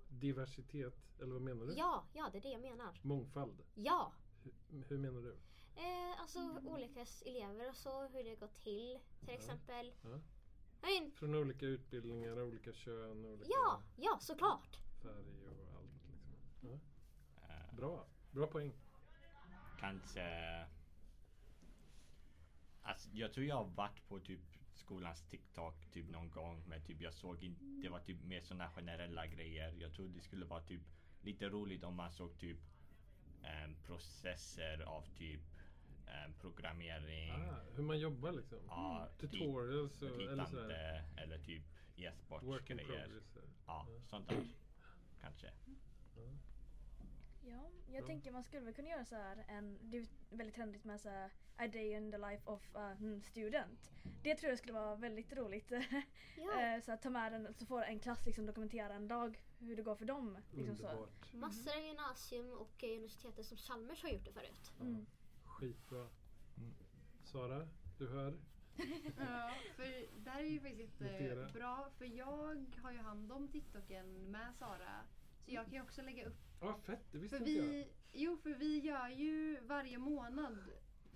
Diversitet, 0.08 1.20
eller 1.20 1.32
vad 1.32 1.42
menar 1.42 1.66
du? 1.66 1.74
Ja, 1.74 2.04
ja 2.12 2.28
det 2.32 2.38
är 2.38 2.42
det 2.42 2.48
jag 2.52 2.60
menar. 2.60 2.98
Mångfald. 3.02 3.62
Ja. 3.74 4.12
Hur, 4.42 4.52
hur 4.88 4.98
menar 4.98 5.20
du? 5.20 5.36
Eh, 5.76 6.20
alltså 6.20 6.60
olika 6.66 7.06
elever 7.26 7.68
och 7.68 7.76
så, 7.76 8.06
hur 8.08 8.24
det 8.24 8.34
går 8.34 8.48
till. 8.48 8.98
Till 9.20 9.28
Ja. 9.28 9.32
exempel. 9.34 9.92
Ja. 10.02 10.20
Från 11.14 11.34
olika 11.34 11.66
utbildningar, 11.66 12.42
olika 12.42 12.72
kön, 12.72 13.24
olika 13.26 13.50
ja, 13.50 13.82
ja 13.96 14.18
såklart. 14.20 14.78
Färg 15.02 15.46
och 15.48 15.76
allt. 15.76 15.90
Liksom. 16.10 16.80
Eh, 17.42 17.76
Bra, 17.76 18.06
bra 18.30 18.46
poäng. 18.46 18.72
kanske... 19.80 20.66
Alltså, 22.82 23.08
jag 23.12 23.32
tror 23.32 23.46
jag 23.46 23.56
har 23.56 23.64
varit 23.64 24.08
på 24.08 24.20
typ 24.20 24.40
skolans 24.74 25.22
TikTok 25.30 25.74
typ 25.92 26.10
någon 26.10 26.30
gång 26.30 26.62
men 26.68 26.82
typ 26.84 27.00
jag 27.00 27.14
såg 27.14 27.42
inte, 27.44 27.64
det 27.64 27.88
var 27.88 28.00
typ 28.00 28.24
mer 28.24 28.40
sådana 28.42 28.70
generella 28.70 29.26
grejer. 29.26 29.74
Jag 29.78 29.92
tror 29.92 30.08
det 30.08 30.20
skulle 30.20 30.44
vara 30.44 30.62
typ 30.62 30.80
lite 31.22 31.48
roligt 31.48 31.84
om 31.84 31.94
man 31.94 32.12
såg 32.12 32.38
typ 32.38 32.58
em, 33.42 33.74
processer 33.86 34.80
av 34.82 35.02
typ 35.18 35.40
em, 36.06 36.32
programmering. 36.40 37.30
Ah, 37.32 37.60
hur 37.74 37.82
man 37.82 37.98
jobbar 37.98 38.32
liksom. 38.32 38.58
Ja, 38.68 39.08
Tutorials 39.18 40.02
och, 40.02 40.22
eller 40.22 40.44
sådär. 40.44 41.04
eller 41.16 41.38
typ 41.38 41.62
e-sportsgrejer. 41.96 43.08
Ja, 43.66 43.86
Ja. 43.88 44.00
sånt 44.10 44.28
där. 44.28 44.44
Kanske. 45.22 45.50
Ja, 47.44 47.70
jag 47.86 48.02
Bra. 48.02 48.06
tänker 48.06 48.32
man 48.32 48.42
skulle 48.42 48.62
väl 48.62 48.74
kunna 48.74 48.88
göra 48.88 49.04
så 49.04 49.14
här 49.14 49.44
en, 49.48 49.78
det 49.82 49.98
är 49.98 50.06
väldigt 50.30 50.54
trendigt 50.54 50.84
med 50.84 51.00
så 51.00 51.08
här, 51.08 51.30
a 51.56 51.66
day 51.66 51.92
in 51.92 52.12
the 52.12 52.18
life 52.18 52.50
of 52.50 52.70
a 52.74 52.96
mm, 53.00 53.22
student. 53.22 53.90
Det 54.22 54.34
tror 54.34 54.50
jag 54.50 54.58
skulle 54.58 54.72
vara 54.72 54.96
väldigt 54.96 55.32
roligt. 55.32 55.72
Ja. 56.36 56.60
Eh, 56.60 56.82
så 56.82 56.92
att 56.92 57.02
ta 57.02 57.10
med 57.10 57.32
den, 57.32 57.54
så 57.54 57.66
får 57.66 57.82
en 57.82 57.98
klass 57.98 58.26
liksom 58.26 58.46
dokumentera 58.46 58.94
en 58.94 59.08
dag 59.08 59.42
hur 59.58 59.76
det 59.76 59.82
går 59.82 59.94
för 59.94 60.04
dem. 60.04 60.38
Liksom 60.50 60.76
så. 60.76 60.88
Underbart. 60.88 61.32
Massor 61.32 61.76
av 61.76 61.82
gymnasium 61.82 62.52
och 62.52 62.84
eh, 62.84 62.90
universitetet 62.90 63.46
som 63.46 63.56
Chalmers 63.56 64.02
har 64.02 64.08
gjort 64.08 64.24
det 64.24 64.32
förut. 64.32 64.72
Mm. 64.80 65.06
Skitbra. 65.44 66.08
Mm. 66.56 66.74
Sara, 67.24 67.68
du 67.98 68.08
hör. 68.08 68.38
Ja, 69.18 69.50
för 69.76 70.06
det 70.24 70.30
här 70.30 70.40
är 70.40 70.48
ju 70.48 70.60
faktiskt 70.60 71.00
Notera. 71.00 71.40
jättebra 71.40 71.90
för 71.98 72.04
jag 72.04 72.66
har 72.82 72.92
ju 72.92 72.98
hand 72.98 73.32
om 73.32 73.48
TikToken 73.48 74.30
med 74.30 74.54
Sara. 74.58 75.04
Så 75.44 75.50
jag 75.54 75.64
kan 75.64 75.74
ju 75.74 75.82
också 75.82 76.02
lägga 76.02 76.26
upp 76.26 76.36
Ja, 76.60 76.68
ah, 76.68 76.78
fett. 76.78 77.12
Det 77.12 77.18
visste 77.18 77.36
För 77.38 77.48
inte 77.48 77.52
jag. 77.58 77.64
vi, 77.64 77.88
jo, 78.12 78.36
för 78.36 78.50
vi 78.50 78.78
gör 78.80 79.08
ju 79.08 79.60
varje 79.60 79.98
månad 79.98 80.58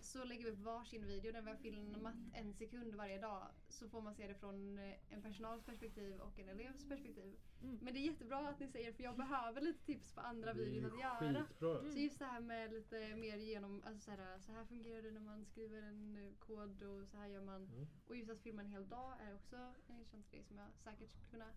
så 0.06 0.25
lägger 0.25 0.44
vi 0.44 0.50
upp 0.50 0.58
varsin 0.58 1.06
video 1.06 1.32
där 1.32 1.42
vi 1.42 1.50
har 1.50 1.56
filmat 1.56 2.14
en 2.34 2.54
sekund 2.54 2.94
varje 2.94 3.18
dag. 3.18 3.46
Så 3.68 3.88
får 3.88 4.00
man 4.00 4.14
se 4.14 4.26
det 4.26 4.34
från 4.34 4.78
eh, 4.78 4.94
en 5.10 5.22
personals 5.22 5.64
perspektiv 5.64 6.20
och 6.20 6.38
en 6.38 6.48
elevs 6.48 6.88
perspektiv. 6.88 7.36
Mm. 7.62 7.78
Men 7.82 7.94
det 7.94 8.00
är 8.00 8.02
jättebra 8.02 8.48
att 8.48 8.60
ni 8.60 8.68
säger 8.68 8.92
för 8.92 9.02
jag 9.02 9.16
behöver 9.16 9.60
lite 9.60 9.84
tips 9.84 10.12
på 10.12 10.20
andra 10.20 10.52
videos 10.52 10.92
att 10.92 11.00
göra. 11.00 11.18
skitbra. 11.44 11.78
Mm. 11.78 11.92
Så 11.92 11.98
just 11.98 12.18
det 12.18 12.25
här 12.25 12.40
med 12.40 12.72
lite 12.72 13.16
mer 13.16 13.36
genom, 13.36 13.82
alltså 13.86 14.00
så 14.00 14.10
här, 14.10 14.38
så 14.38 14.52
här 14.52 14.64
fungerar 14.64 15.02
det 15.02 15.10
när 15.10 15.20
man 15.20 15.44
skriver 15.44 15.82
en 15.82 16.16
eh, 16.16 16.32
kod 16.38 16.82
och 16.82 17.08
så 17.08 17.16
här 17.16 17.26
gör 17.26 17.42
man. 17.42 17.62
Mm. 17.64 17.86
Och 18.06 18.16
just 18.16 18.30
att 18.30 18.40
filma 18.40 18.62
en 18.62 18.68
hel 18.68 18.88
dag 18.88 19.12
är 19.20 19.34
också 19.34 19.56
en 19.56 19.98
intressant 19.98 20.30
grej 20.30 20.44
som 20.44 20.58
jag 20.58 20.68
säkert 20.84 21.10
skulle 21.10 21.30
kunna 21.30 21.52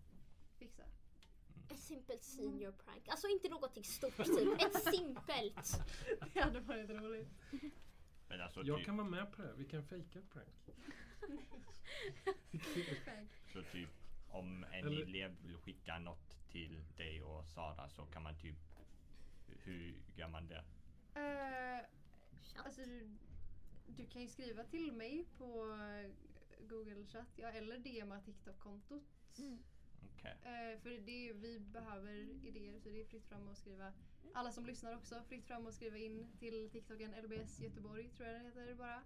fixa. 0.58 0.82
Ett 1.68 1.78
simpelt 1.78 2.24
senior 2.24 2.72
prank. 2.72 3.08
Alltså 3.08 3.28
inte 3.28 3.48
någonting 3.48 3.84
stort 3.84 4.16
typ. 4.16 4.62
Ett 4.62 4.82
simpelt. 4.94 5.82
Det 6.34 6.40
hade 6.40 6.60
varit 6.60 6.90
roligt. 6.90 7.28
Men 8.30 8.40
alltså 8.40 8.62
Jag 8.62 8.76
typ, 8.78 8.86
kan 8.86 8.96
vara 8.96 9.08
med 9.08 9.32
på 9.32 9.42
det 9.42 9.48
här. 9.48 9.54
Vi 9.54 9.64
kan 9.64 9.82
fejka 9.84 10.18
ett 10.18 10.30
prank. 10.30 10.48
så 13.52 13.62
typ 13.62 13.88
om 14.28 14.64
en 14.64 14.72
Eller- 14.72 15.02
elev 15.02 15.36
vill 15.46 15.56
skicka 15.56 15.98
något 15.98 16.36
till 16.50 16.82
dig 16.96 17.22
och 17.22 17.46
Sara 17.46 17.88
så 17.88 18.06
kan 18.06 18.22
man 18.22 18.38
typ 18.38 18.56
hur 19.64 19.94
gör 20.16 20.28
man 20.28 20.46
det? 20.48 20.64
Eh, 21.14 21.86
Chatt. 22.42 22.66
alltså, 22.66 22.80
du, 22.80 23.16
du 23.86 24.06
kan 24.06 24.22
ju 24.22 24.28
skriva 24.28 24.64
till 24.64 24.92
mig 24.92 25.24
på 25.38 25.72
eh, 25.72 26.10
Google 26.68 27.06
chatt 27.06 27.28
ja, 27.36 27.48
eller 27.48 27.78
DMa 27.78 28.20
TikTok-kontot. 28.20 29.02
Mm. 29.38 29.58
Okej. 30.04 30.36
Eh, 30.42 30.80
för 30.80 30.90
det 30.90 31.32
vi 31.32 31.60
behöver 31.60 32.14
idéer 32.46 32.78
så 32.78 32.88
det 32.88 33.00
är 33.00 33.04
fritt 33.04 33.26
fram 33.26 33.48
att 33.48 33.58
skriva. 33.58 33.92
Alla 34.34 34.52
som 34.52 34.66
lyssnar 34.66 34.96
också, 34.96 35.22
fritt 35.28 35.44
fram 35.44 35.66
att 35.66 35.74
skriva 35.74 35.96
in 35.96 36.26
till 36.38 36.70
TikToken 36.70 37.14
LBS 37.24 37.60
Göteborg 37.60 38.08
tror 38.08 38.28
jag 38.28 38.40
det 38.40 38.46
heter 38.46 38.74
bara. 38.74 39.02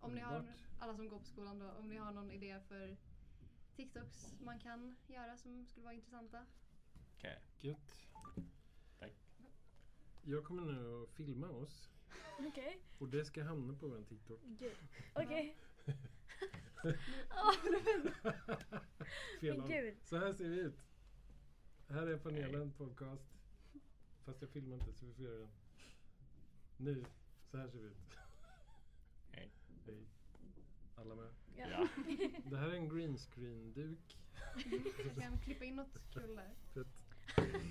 Om 0.00 0.14
ni 0.14 0.20
har, 0.20 0.44
alla 0.78 0.94
som 0.94 1.08
går 1.08 1.18
på 1.18 1.24
skolan 1.24 1.58
då, 1.58 1.70
om 1.70 1.88
ni 1.88 1.96
har 1.96 2.12
någon 2.12 2.30
idé 2.30 2.60
för 2.68 2.96
TikToks 3.76 4.34
man 4.40 4.58
kan 4.58 4.96
göra 5.06 5.36
som 5.36 5.66
skulle 5.66 5.84
vara 5.84 5.94
intressanta. 5.94 6.46
Okej. 7.16 7.42
Gött. 7.60 8.06
Tack. 8.98 9.12
Jag 10.22 10.44
kommer 10.44 10.62
nu 10.62 11.02
att 11.02 11.10
filma 11.10 11.48
oss. 11.48 11.90
Okej. 12.38 12.80
Och 12.98 13.08
det 13.08 13.24
ska 13.24 13.42
hamna 13.42 13.74
på 13.74 13.88
vår 13.88 14.02
TikTok. 14.02 14.40
Gud. 14.44 14.76
Fel 19.40 19.56
Men 19.56 19.60
håll. 19.60 19.70
gud. 19.70 19.94
Så 20.04 20.16
här 20.16 20.32
ser 20.32 20.48
vi 20.48 20.60
ut. 20.60 20.78
Här 21.88 22.06
är 22.06 22.16
panelen 22.16 22.72
podcast. 22.72 23.24
Fast 24.24 24.42
jag 24.42 24.50
filmar 24.50 24.76
inte 24.76 24.92
så 24.92 25.06
vi 25.06 25.12
får 25.14 25.24
göra 25.24 25.38
den. 25.38 25.48
Nu. 26.76 27.04
Så 27.50 27.56
här 27.56 27.68
ser 27.68 27.78
vi 27.78 27.86
ut. 27.86 27.96
Hej. 29.30 29.50
Hej. 29.86 30.06
Alla 30.96 31.14
med. 31.14 31.28
Ja. 31.56 31.88
Det 32.50 32.56
här 32.56 32.68
är 32.68 32.74
en 32.74 32.88
green 32.88 33.18
screen 33.18 33.72
duk. 33.72 34.18
Jag 35.04 35.16
kan 35.22 35.38
klippa 35.38 35.64
in 35.64 35.76
något 35.76 35.98
kul 36.12 36.36
där. 36.36 36.54
Fett. 36.74 37.04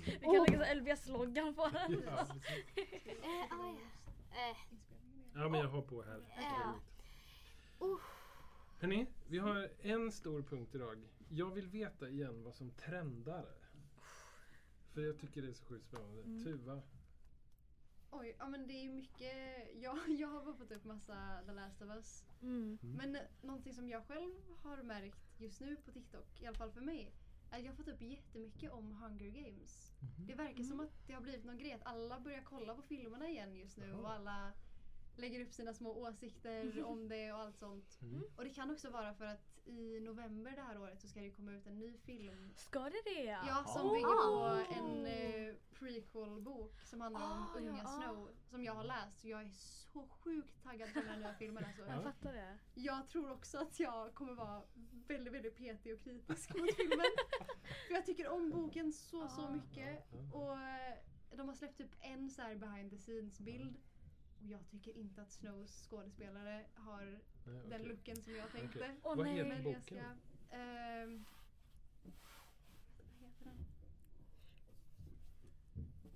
Vi 0.06 0.18
kan 0.20 0.44
lägga 0.48 0.64
så 0.64 0.74
LBS-loggan 0.74 1.54
på 1.54 1.68
den. 1.68 2.02
Ja, 2.06 2.26
precis. 2.74 3.06
Eh, 3.06 3.12
ah, 3.50 3.50
ja. 3.50 3.76
Eh, 4.50 4.56
ja 5.34 5.48
men 5.48 5.60
jag 5.60 5.68
har 5.68 5.82
på 5.82 6.02
här. 6.02 6.24
Ja. 6.36 6.74
Uh. 7.86 8.00
Hörni, 8.86 9.06
vi 9.28 9.38
har 9.38 9.68
en 9.80 10.12
stor 10.12 10.42
punkt 10.42 10.74
idag. 10.74 11.08
Jag 11.28 11.50
vill 11.50 11.66
veta 11.66 12.08
igen 12.08 12.42
vad 12.42 12.54
som 12.54 12.70
trendar. 12.70 13.46
För 14.94 15.00
jag 15.00 15.18
tycker 15.18 15.42
det 15.42 15.48
är 15.48 15.52
så 15.52 15.64
sjukt 15.64 15.86
spännande. 15.86 16.22
Mm. 16.22 16.44
Tuva. 16.44 16.82
Oj, 18.10 18.36
ja 18.38 18.48
men 18.48 18.66
det 18.66 18.72
är 18.72 18.88
mycket. 18.88 19.32
Jag, 19.82 19.98
jag 20.08 20.28
har 20.28 20.44
bara 20.44 20.54
fått 20.54 20.72
upp 20.72 20.84
massa 20.84 21.40
The 21.46 21.52
Last 21.52 21.82
of 21.82 21.88
Us. 21.88 22.24
Mm. 22.42 22.78
Mm. 22.82 22.96
Men 22.96 23.16
eh, 23.16 23.22
någonting 23.42 23.74
som 23.74 23.88
jag 23.88 24.06
själv 24.06 24.32
har 24.62 24.82
märkt 24.82 25.18
just 25.38 25.60
nu 25.60 25.76
på 25.76 25.92
TikTok, 25.92 26.42
i 26.42 26.46
alla 26.46 26.56
fall 26.58 26.72
för 26.72 26.80
mig, 26.80 27.12
är 27.50 27.58
att 27.58 27.64
jag 27.64 27.72
har 27.72 27.76
fått 27.76 27.88
upp 27.88 28.02
jättemycket 28.02 28.72
om 28.72 28.92
Hunger 28.92 29.30
Games. 29.30 29.92
Mhm. 30.00 30.26
Det 30.26 30.34
verkar 30.34 30.62
som 30.62 30.72
Mm. 30.80 30.86
att 30.86 31.06
det 31.06 31.12
har 31.12 31.20
blivit 31.20 31.44
någon 31.44 31.58
grej 31.58 31.72
att 31.72 31.86
alla 31.86 32.20
börjar 32.20 32.42
kolla 32.44 32.74
på 32.74 32.82
filmerna 32.82 33.28
igen 33.28 33.56
just 33.56 33.76
nu 33.76 33.92
och 33.92 34.10
alla 34.12 34.52
lägger 35.18 35.40
upp 35.44 35.52
sina 35.52 35.74
små 35.74 35.90
åsikter 36.08 36.84
om 36.84 37.08
det 37.08 37.32
och 37.32 37.38
allt 37.38 37.58
sånt. 37.58 37.98
Mm. 38.02 38.24
Och 38.36 38.44
det 38.44 38.50
kan 38.50 38.70
också 38.70 38.90
vara 38.90 39.14
för 39.14 39.24
att 39.24 39.52
i 39.64 40.00
november 40.00 40.50
det 40.56 40.62
här 40.62 40.78
året 40.80 41.00
så 41.00 41.08
ska 41.08 41.20
det 41.20 41.30
komma 41.30 41.52
ut 41.52 41.66
en 41.66 41.78
ny 41.78 41.96
film. 41.98 42.50
Ska 42.56 42.80
det 42.80 43.02
det? 43.04 43.22
Ja, 43.24 43.64
som 43.66 43.86
Oh. 43.86 43.94
bygger 43.94 44.26
på 44.28 44.74
en 44.80 45.06
eh, 45.06 45.54
prequel-bok 45.74 46.82
som 46.82 47.00
handlar 47.00 47.24
om 47.24 47.46
Ah, 47.54 47.58
unga 47.58 47.70
ja, 47.70 47.82
ah. 47.84 48.02
Snow. 48.02 48.28
Som 48.50 48.64
jag 48.64 48.74
har 48.74 48.84
läst. 48.84 49.24
Jag 49.24 49.42
är 49.42 49.50
så 49.92 50.06
sjukt 50.08 50.62
taggad 50.62 50.92
på 50.94 50.98
den 51.00 51.08
här 51.08 51.16
nya 51.18 51.34
filmen. 51.34 51.64
Alltså. 51.64 51.82
Jag 51.86 52.02
fattar 52.02 52.32
det. 52.32 52.58
Jag 52.74 53.08
tror 53.08 53.30
också 53.32 53.58
att 53.58 53.80
jag 53.80 54.14
kommer 54.14 54.34
vara 54.34 54.62
väldigt, 55.08 55.32
väldigt 55.34 55.56
petig 55.56 55.94
och 55.94 56.00
kritisk 56.00 56.54
mot 56.54 56.74
filmen. 56.74 57.06
För 57.86 57.94
jag 57.94 58.06
tycker 58.06 58.28
om 58.28 58.50
boken 58.50 58.92
så, 58.92 59.28
så 59.28 59.42
Ah. 59.42 59.50
mycket. 59.50 60.04
Och 60.32 60.52
eh, 60.58 60.94
de 61.36 61.48
har 61.48 61.54
släppt 61.54 61.80
upp 61.80 61.94
en 62.00 62.30
så 62.30 62.42
här 62.42 62.54
behind 62.56 62.90
the 62.90 62.96
scenes 62.98 63.40
bild. 63.40 63.76
Och 64.40 64.46
jag 64.46 64.66
tycker 64.68 64.92
inte 64.96 65.22
att 65.22 65.32
Snows 65.32 65.86
skådespelare 65.90 66.66
har 66.74 67.02
Nej, 67.04 67.20
den 67.68 67.80
okej. 67.80 67.86
looken 67.88 68.22
som 68.22 68.34
jag 68.36 68.52
tänkte. 68.52 68.78
Okej. 68.78 69.00
Åh, 69.02 69.16
Vad 69.16 69.26
nej. 69.26 69.34
heter 69.36 69.48
Men 69.48 69.62
boken? 69.64 69.74
jag 69.74 69.82
ska... 69.82 70.56
ehm, 70.56 71.24
vad 73.20 73.28
heter 73.28 73.44
den? 73.44 73.64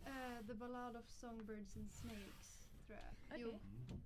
Eh, 0.05 0.47
The 0.47 0.55
Ballad 0.55 0.97
of 0.97 1.09
Songbirds 1.11 1.77
and 1.77 1.93
Snakes, 1.93 2.69
tror 2.87 2.99
jag. 2.99 3.15
Okej. 3.27 3.41
Jo, 3.41 3.51
Mm. 3.51 4.01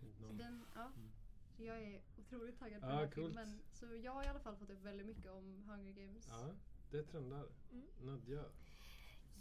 Fint 0.00 0.16
så 0.18 0.32
den, 0.32 0.64
ja. 0.74 0.86
Mm. 0.96 1.10
Så 1.56 1.62
jag 1.64 1.82
är 1.82 2.00
otroligt 2.18 2.58
taggad 2.58 2.80
på 2.80 2.86
Ja, 2.86 2.90
den 2.90 2.98
här 2.98 3.10
coolt. 3.10 3.26
filmen. 3.26 3.60
Så 3.72 3.96
jag 3.96 4.12
har 4.12 4.24
i 4.24 4.26
alla 4.26 4.40
fall 4.40 4.56
fått 4.56 4.70
upp 4.70 4.82
väldigt 4.82 5.06
mycket 5.06 5.30
om 5.30 5.62
Hunger 5.68 5.92
Games. 5.92 6.26
Ja, 6.28 6.54
det 6.90 7.02
trendar. 7.02 7.46
Mm. 7.72 7.86
Nadja. 8.00 8.44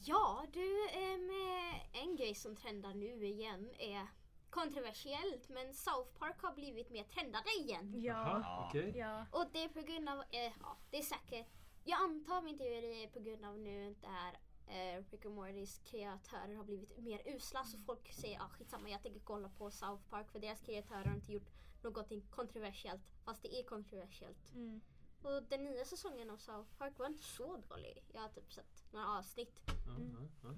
Ja, 0.02 0.46
du, 0.54 0.88
ehm, 0.90 1.30
eh, 1.30 2.02
en 2.04 2.16
grej 2.16 2.36
som 2.36 2.56
trendar 2.56 2.94
nu 2.94 3.26
igen 3.26 3.70
är 3.80 4.08
kontroversiellt 4.50 5.50
men 5.50 5.74
South 5.74 6.20
Park 6.20 6.42
har 6.42 6.54
blivit 6.54 6.90
mer 6.90 7.04
trendade 7.04 7.50
igen. 7.60 8.02
Ja. 8.02 8.14
Aha, 8.14 8.68
okej. 8.70 8.98
Ja. 8.98 9.26
Och 9.32 9.46
det 9.54 9.64
är 9.64 9.70
på 9.70 9.82
grund 9.82 10.10
av, 10.10 10.20
eh, 10.20 10.54
ja, 10.62 10.78
det 10.92 10.98
är 10.98 11.04
säkert, 11.04 11.48
jag 11.84 12.02
antar 12.02 12.42
min 12.42 12.58
teori 12.58 13.04
är 13.04 13.08
på 13.08 13.20
grund 13.20 13.46
av 13.46 13.58
nu 13.60 13.96
det 14.02 14.08
här 14.08 14.34
eh, 14.68 15.04
Rick 15.12 15.26
and 15.26 15.36
Mortys 15.36 15.80
kreatörer 15.80 16.56
har 16.56 16.64
blivit 16.64 16.98
mer 16.98 17.22
usla 17.26 17.64
så 17.64 17.78
folk 17.78 18.14
säger 18.14 18.40
ah, 18.40 18.50
skitsamma 18.50 18.90
jag 18.90 19.04
tänker 19.04 19.20
kolla 19.20 19.50
på 19.50 19.72
South 19.72 20.04
Park 20.10 20.32
för 20.32 20.40
deras 20.40 20.62
kreatörer 20.62 21.06
har 21.06 21.16
inte 21.16 21.32
gjort 21.32 21.50
någonting 21.82 22.22
kontroversiellt 22.30 23.02
fast 23.26 23.42
det 23.42 23.60
är 23.60 23.64
kontroversiellt. 23.64 24.54
Mm. 24.54 24.82
Och 25.22 25.44
den 25.44 25.64
nya 25.64 25.86
säsongen 25.86 26.30
av 26.30 26.38
South 26.38 26.70
Park 26.78 27.00
var 27.00 27.06
inte 27.08 27.24
så 27.24 27.58
dålig. 27.70 28.04
Jag 28.14 28.22
har 28.22 28.30
typ 28.30 28.54
sett 28.54 28.84
några 28.92 29.08
avsnitt. 29.18 29.60
Mm. 29.88 30.30
ja. 30.44 30.50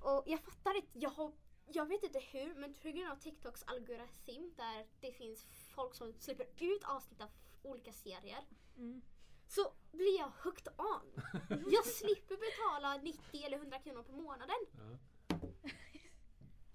Och 0.00 0.22
jag 0.26 0.40
fattar 0.40 0.76
inte, 0.76 0.98
jag, 0.98 1.10
har, 1.10 1.32
jag 1.66 1.86
vet 1.86 2.02
inte 2.02 2.18
hur 2.18 2.54
men 2.54 2.74
på 2.74 2.88
grund 2.88 3.10
av 3.12 3.16
TikToks 3.16 3.62
algoritm 3.66 4.52
där 4.56 4.86
det 5.00 5.12
finns 5.12 5.46
folk 5.74 5.94
som 5.94 6.12
släpper 6.18 6.64
ut 6.64 6.84
avsnitt 6.84 7.20
av 7.20 7.30
olika 7.62 7.92
serier 7.92 8.44
Mm. 8.76 9.02
så 9.48 9.72
blir 9.92 10.18
jag 10.18 10.32
hooked 10.44 10.68
on. 10.78 11.22
Jag 11.70 11.86
slipper 11.86 12.36
betala 12.36 12.96
90 12.96 13.44
eller 13.44 13.56
100 13.56 13.78
kronor 13.78 14.02
på 14.02 14.12
månaden 14.12 14.56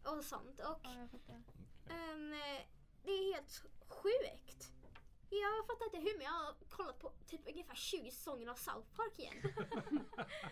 och 0.03 0.23
sånt. 0.23 0.59
Och 0.59 0.79
Ja, 0.83 0.93
jag 0.99 1.09
fattar. 1.11 1.33
eh, 1.85 2.65
det 3.03 3.11
är 3.11 3.33
helt 3.33 3.63
sjukt. 3.87 4.72
Jag 5.41 5.67
fattar 5.67 5.85
inte 5.85 5.97
hur 5.97 6.17
men 6.17 6.25
jag 6.25 6.31
har 6.31 6.53
kollat 6.69 6.99
på 6.99 7.11
typ 7.27 7.41
ungefär 7.47 7.75
20 7.75 8.11
säsonger 8.11 8.47
av 8.47 8.55
South 8.55 8.87
Park 8.95 9.19
igen. 9.19 9.33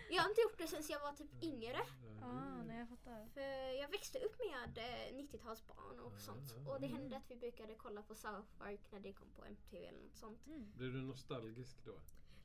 jag 0.09 0.21
har 0.21 0.29
inte 0.29 0.41
gjort 0.41 0.57
det 0.57 0.67
sen 0.67 0.83
jag 0.89 0.99
var 0.99 1.13
typ 1.13 1.43
yngre. 1.43 1.81
Ah, 2.23 2.63
nej 2.63 2.79
jag 2.79 2.89
fattar. 2.89 3.27
För 3.33 3.41
jag 3.81 3.89
växte 3.89 4.19
upp 4.19 4.35
med 4.39 4.77
eh, 4.77 5.15
90-talsbarn 5.15 5.99
och 5.99 6.19
sånt. 6.21 6.55
Och 6.67 6.81
det 6.81 6.87
hände 6.87 7.17
att 7.17 7.31
vi 7.31 7.35
brukade 7.35 7.75
kolla 7.75 8.01
på 8.01 8.15
South 8.15 8.47
Park 8.57 8.79
när 8.91 8.99
det 8.99 9.13
kom 9.13 9.29
på 9.31 9.45
MTV 9.45 9.85
eller 9.85 9.99
något 10.03 10.15
sånt. 10.17 10.47
Mm. 10.47 10.71
Blir 10.75 10.89
du 10.89 11.01
nostalgisk 11.01 11.77
då? 11.85 11.99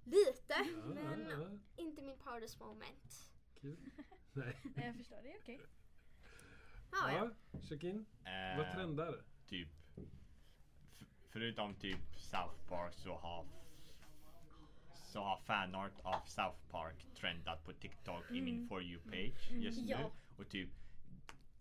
Lite, 0.04 0.54
Ja, 0.76 0.84
men 0.94 1.26
ja, 1.30 1.36
ja. 1.40 1.58
inte 1.82 2.02
min 2.02 2.18
proudest 2.18 2.60
moment. 2.60 3.30
Kul. 3.60 3.76
Nej. 4.32 4.56
Nej 4.76 4.86
jag 4.86 4.96
förstår, 4.96 5.16
det 5.22 5.32
är 5.32 5.38
okej. 5.38 5.60
Ja, 6.92 7.12
ja. 7.12 7.30
Ja, 7.52 7.60
check 7.60 7.82
in. 7.84 8.06
Eh, 8.24 8.58
Vad 8.58 8.72
trendar? 8.74 9.24
Typ 9.46 9.68
förutom 11.36 11.74
typ 11.74 11.98
South 12.16 12.68
Park 12.68 12.94
så 12.94 13.16
har 13.16 13.44
så 14.94 15.22
har 15.22 15.36
fanart 15.36 16.00
av 16.02 16.20
South 16.26 16.58
Park 16.70 16.96
trendat 17.14 17.64
på 17.64 17.72
TikTok 17.72 18.30
i 18.30 18.40
min 18.40 18.54
Mm. 18.56 18.68
For 18.68 18.82
You-page 18.82 19.52
just 19.52 19.82
nu. 19.82 19.90
Ja. 19.90 20.10
Och 20.36 20.48
typ 20.48 20.68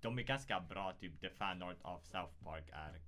de 0.01 0.19
är 0.19 0.23
ganska 0.23 0.59
bra, 0.59 0.93
typ 0.93 1.19
the 1.21 1.29
fanart 1.29 1.77
av 1.81 1.99
South 1.99 2.33
Park 2.43 2.63
är, 2.73 3.01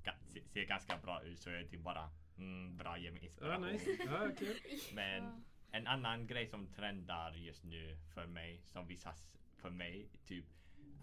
ser 0.54 0.64
ganska 0.64 0.98
bra 0.98 1.22
ut 1.24 1.40
så 1.40 1.50
jag 1.50 1.60
är 1.62 1.66
typ 1.68 1.82
bara 1.82 2.10
mm, 2.38 2.78
bra, 2.78 2.98
ge 2.98 3.12
mig 3.12 3.32
Ja, 3.42 3.70
inspiration. 3.70 3.72
nice. 3.72 4.04
Ja, 4.06 4.30
kul. 4.40 4.58
Men 4.94 5.24
Ja. 5.24 5.40
en 5.72 5.88
annan 5.88 6.28
grej 6.28 6.48
som 6.48 6.68
trendar 6.68 7.32
just 7.34 7.64
nu 7.64 7.98
för 8.14 8.26
mig, 8.26 8.62
som 8.66 8.88
visas 8.88 9.28
för 9.58 9.70
mig, 9.70 10.08
typ 10.26 10.46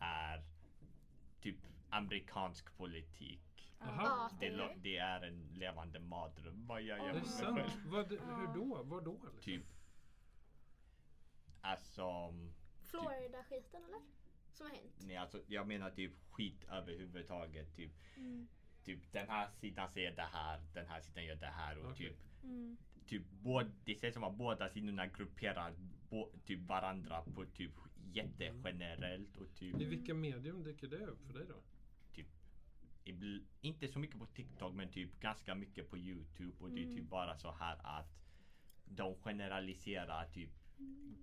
är 0.00 0.42
typ 1.40 1.56
amerikansk 1.90 2.76
politik. 2.76 3.40
Jaha. 3.84 4.02
Ja, 4.04 4.30
Det, 4.40 4.50
lo- 4.50 4.64
är 4.64 4.76
det 4.82 4.96
är 4.96 5.20
en 5.22 5.48
levande 5.54 6.00
mardröm 6.00 6.66
vad 6.66 6.82
jag 6.82 6.98
Det 7.14 7.18
är 7.20 7.24
sant. 7.24 7.58
Vad, 7.86 8.10
hur 8.10 8.54
då? 8.54 8.82
Var 8.82 9.00
då? 9.00 9.12
Liksom? 9.12 9.40
Typ. 9.40 9.62
Alltså. 11.60 12.34
Florida-skiten 12.82 13.84
eller? 13.84 14.00
Som 14.52 14.66
har 14.66 14.74
hänt. 14.76 14.92
Nej, 15.00 15.16
alltså 15.16 15.42
jag 15.46 15.66
menar 15.66 15.90
typ 15.90 16.12
skit 16.30 16.64
överhuvudtaget. 16.70 17.76
Typ, 17.76 17.92
Mm. 18.16 18.48
typ 18.84 19.12
den 19.12 19.28
här 19.28 19.48
sidan 19.50 19.88
säger 19.92 20.16
det 20.16 20.22
här, 20.32 20.60
den 20.74 20.86
här 20.86 21.00
sidan 21.00 21.24
gör 21.24 21.36
det 21.36 21.46
här 21.46 21.78
och 21.78 21.90
Okej. 21.90 22.08
typ 22.08 22.18
Mm. 22.44 22.76
typ 23.06 23.22
båda, 23.30 23.70
det 23.84 23.94
känns 23.94 24.14
som 24.14 24.24
att 24.24 24.34
båda 24.34 24.68
sidorna 24.68 25.06
grupperar 25.06 25.74
bo, 26.10 26.30
typ 26.44 26.60
varandra 26.68 27.22
på 27.34 27.44
typ 27.44 27.72
jättegenerellt 28.12 29.36
och 29.36 29.54
typ, 29.54 29.80
I 29.80 29.84
vilka 29.84 30.14
medium 30.14 30.62
dyker 30.64 30.86
det 30.88 31.06
upp 31.06 31.26
för 31.26 31.32
dig 31.38 31.46
då? 31.48 31.54
Inte 33.60 33.88
så 33.88 33.98
mycket 33.98 34.18
på 34.18 34.26
TikTok 34.26 34.74
men 34.74 34.88
typ 34.88 35.20
ganska 35.20 35.54
mycket 35.54 35.90
på 35.90 35.98
Youtube 35.98 36.52
och 36.58 36.70
det 36.70 36.80
är 36.80 36.84
Mm. 36.84 36.96
typ 36.96 37.08
bara 37.10 37.36
så 37.36 37.50
här 37.52 37.78
att 37.82 38.08
de 38.84 39.14
generaliserar 39.14 40.26
typ 40.32 40.50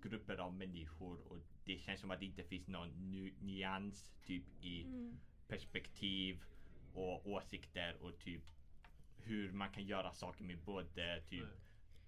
grupper 0.02 0.38
av 0.38 0.54
människor 0.54 1.20
och 1.28 1.38
det 1.66 1.78
känns 1.80 2.00
som 2.00 2.12
att 2.12 2.20
det 2.20 2.26
inte 2.26 2.44
finns 2.44 2.68
någon 2.68 3.12
ny- 3.12 3.34
nyans 3.40 4.12
typ 4.26 4.44
i 4.62 4.82
Mm. 4.84 5.18
perspektiv 5.48 6.44
och 6.94 7.28
åsikter 7.28 7.96
och 8.02 8.20
typ 8.20 8.44
hur 9.18 9.52
man 9.52 9.72
kan 9.72 9.86
göra 9.88 10.14
saker 10.14 10.44
med 10.44 10.60
både 10.60 11.22
typ 11.30 11.48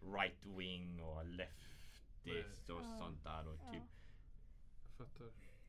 right 0.01 0.45
wing 0.45 0.99
och 1.01 1.25
leftist 1.25 2.69
och 2.69 2.81
Ja. 2.83 2.97
sånt 2.99 3.23
där 3.23 3.47
och 3.47 3.59
typ 3.71 3.83
Ja. 4.97 5.05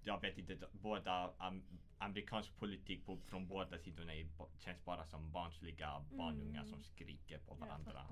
Jag 0.05 0.21
vet 0.21 0.39
inte, 0.39 0.59
båda 0.73 1.35
am, 1.39 1.63
amerikansk 1.99 2.57
politik 2.57 3.07
på, 3.07 3.17
från 3.17 3.47
båda 3.49 3.79
sidorna 3.79 4.15
är, 4.15 4.27
känns 4.59 4.85
bara 4.85 5.07
som 5.07 5.33
barnsliga 5.33 6.05
barnungar 6.11 6.61
Mm. 6.63 6.73
som 6.73 6.83
skriker 6.85 7.39
på 7.39 7.55
varandra. 7.55 8.07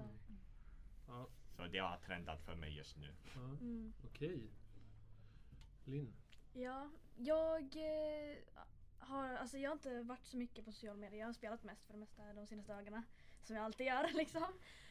Ja, 1.08 1.26
Så 1.56 1.66
det 1.66 1.78
har 1.78 1.96
trendat 1.96 2.42
för 2.42 2.54
mig 2.54 2.76
just 2.76 2.96
nu. 2.96 3.14
ja. 3.34 3.40
Mm. 3.40 3.92
okej. 4.04 4.50
Linn? 5.84 6.12
Ja, 6.52 6.90
jag 7.16 7.62
eh, 7.76 8.36
har, 8.98 9.28
alltså 9.34 9.58
jag 9.58 9.70
har 9.70 9.74
inte 9.74 10.02
varit 10.02 10.24
så 10.26 10.36
mycket 10.36 10.64
på 10.64 10.72
sociala 10.72 10.98
medier. 10.98 11.20
Jag 11.20 11.26
har 11.26 11.32
spelat 11.32 11.64
mest 11.64 11.86
för 11.86 11.92
det 11.92 11.98
mesta 11.98 12.32
de 12.32 12.46
senaste 12.46 12.72
dagarna. 12.72 13.02
Som 13.42 13.56
jag 13.56 13.64
alltid 13.64 13.86
gör 13.86 14.10
liksom. 14.14 14.46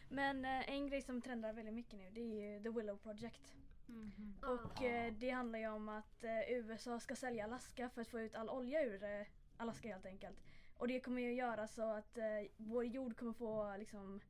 Men 0.09 0.45
eh, 0.45 0.69
en 0.69 0.87
grej 0.87 1.01
som 1.01 1.21
trendar 1.21 1.53
väldigt 1.53 1.73
mycket 1.73 1.99
nu 1.99 2.09
det 2.11 2.21
är 2.21 2.55
ju 2.55 2.63
The 2.63 2.69
Willow 2.69 2.97
Project. 2.97 3.55
Mhm. 3.91 4.35
Och 4.41 4.83
eh, 4.83 5.13
det 5.13 5.29
handlar 5.29 5.59
ju 5.59 5.67
om 5.67 5.89
att 5.89 6.23
eh, 6.23 6.51
USA 6.51 6.99
ska 6.99 7.15
sälja 7.15 7.43
Alaska 7.43 7.89
för 7.89 8.01
att 8.01 8.07
få 8.07 8.19
ut 8.19 8.35
all 8.35 8.49
olja 8.49 8.83
ur 8.83 9.03
eh, 9.03 9.27
Alaska 9.57 9.87
helt 9.87 10.05
enkelt. 10.05 10.37
Och 10.77 10.87
det 10.87 10.99
kommer 10.99 11.21
ju 11.21 11.33
göra 11.33 11.67
så 11.67 11.91
att 11.91 12.17
eh, 12.17 12.23
vår 12.57 12.85
jord 12.85 13.17
kommer 13.17 13.33
få 13.33 13.77
liksom 13.77 14.21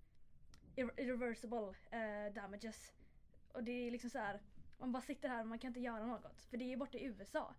irre- 0.76 1.00
irreversible 1.00 1.74
eh, 1.92 2.34
damages. 2.34 2.94
Och 3.54 3.64
det 3.64 3.72
är 3.72 3.92
liksom 3.92 4.10
så 4.10 4.18
här, 4.18 4.42
man 4.80 4.92
bara 4.92 5.02
sitter 5.02 5.30
här 5.30 5.42
och 5.42 5.48
man 5.48 5.60
kan 5.60 5.68
inte 5.68 5.80
göra 5.80 6.06
något. 6.06 6.42
För 6.46 6.58
det 6.58 6.64
är 6.64 6.70
ju 6.70 6.78
borta 6.78 6.98
i 6.98 7.06
USA. 7.06 7.54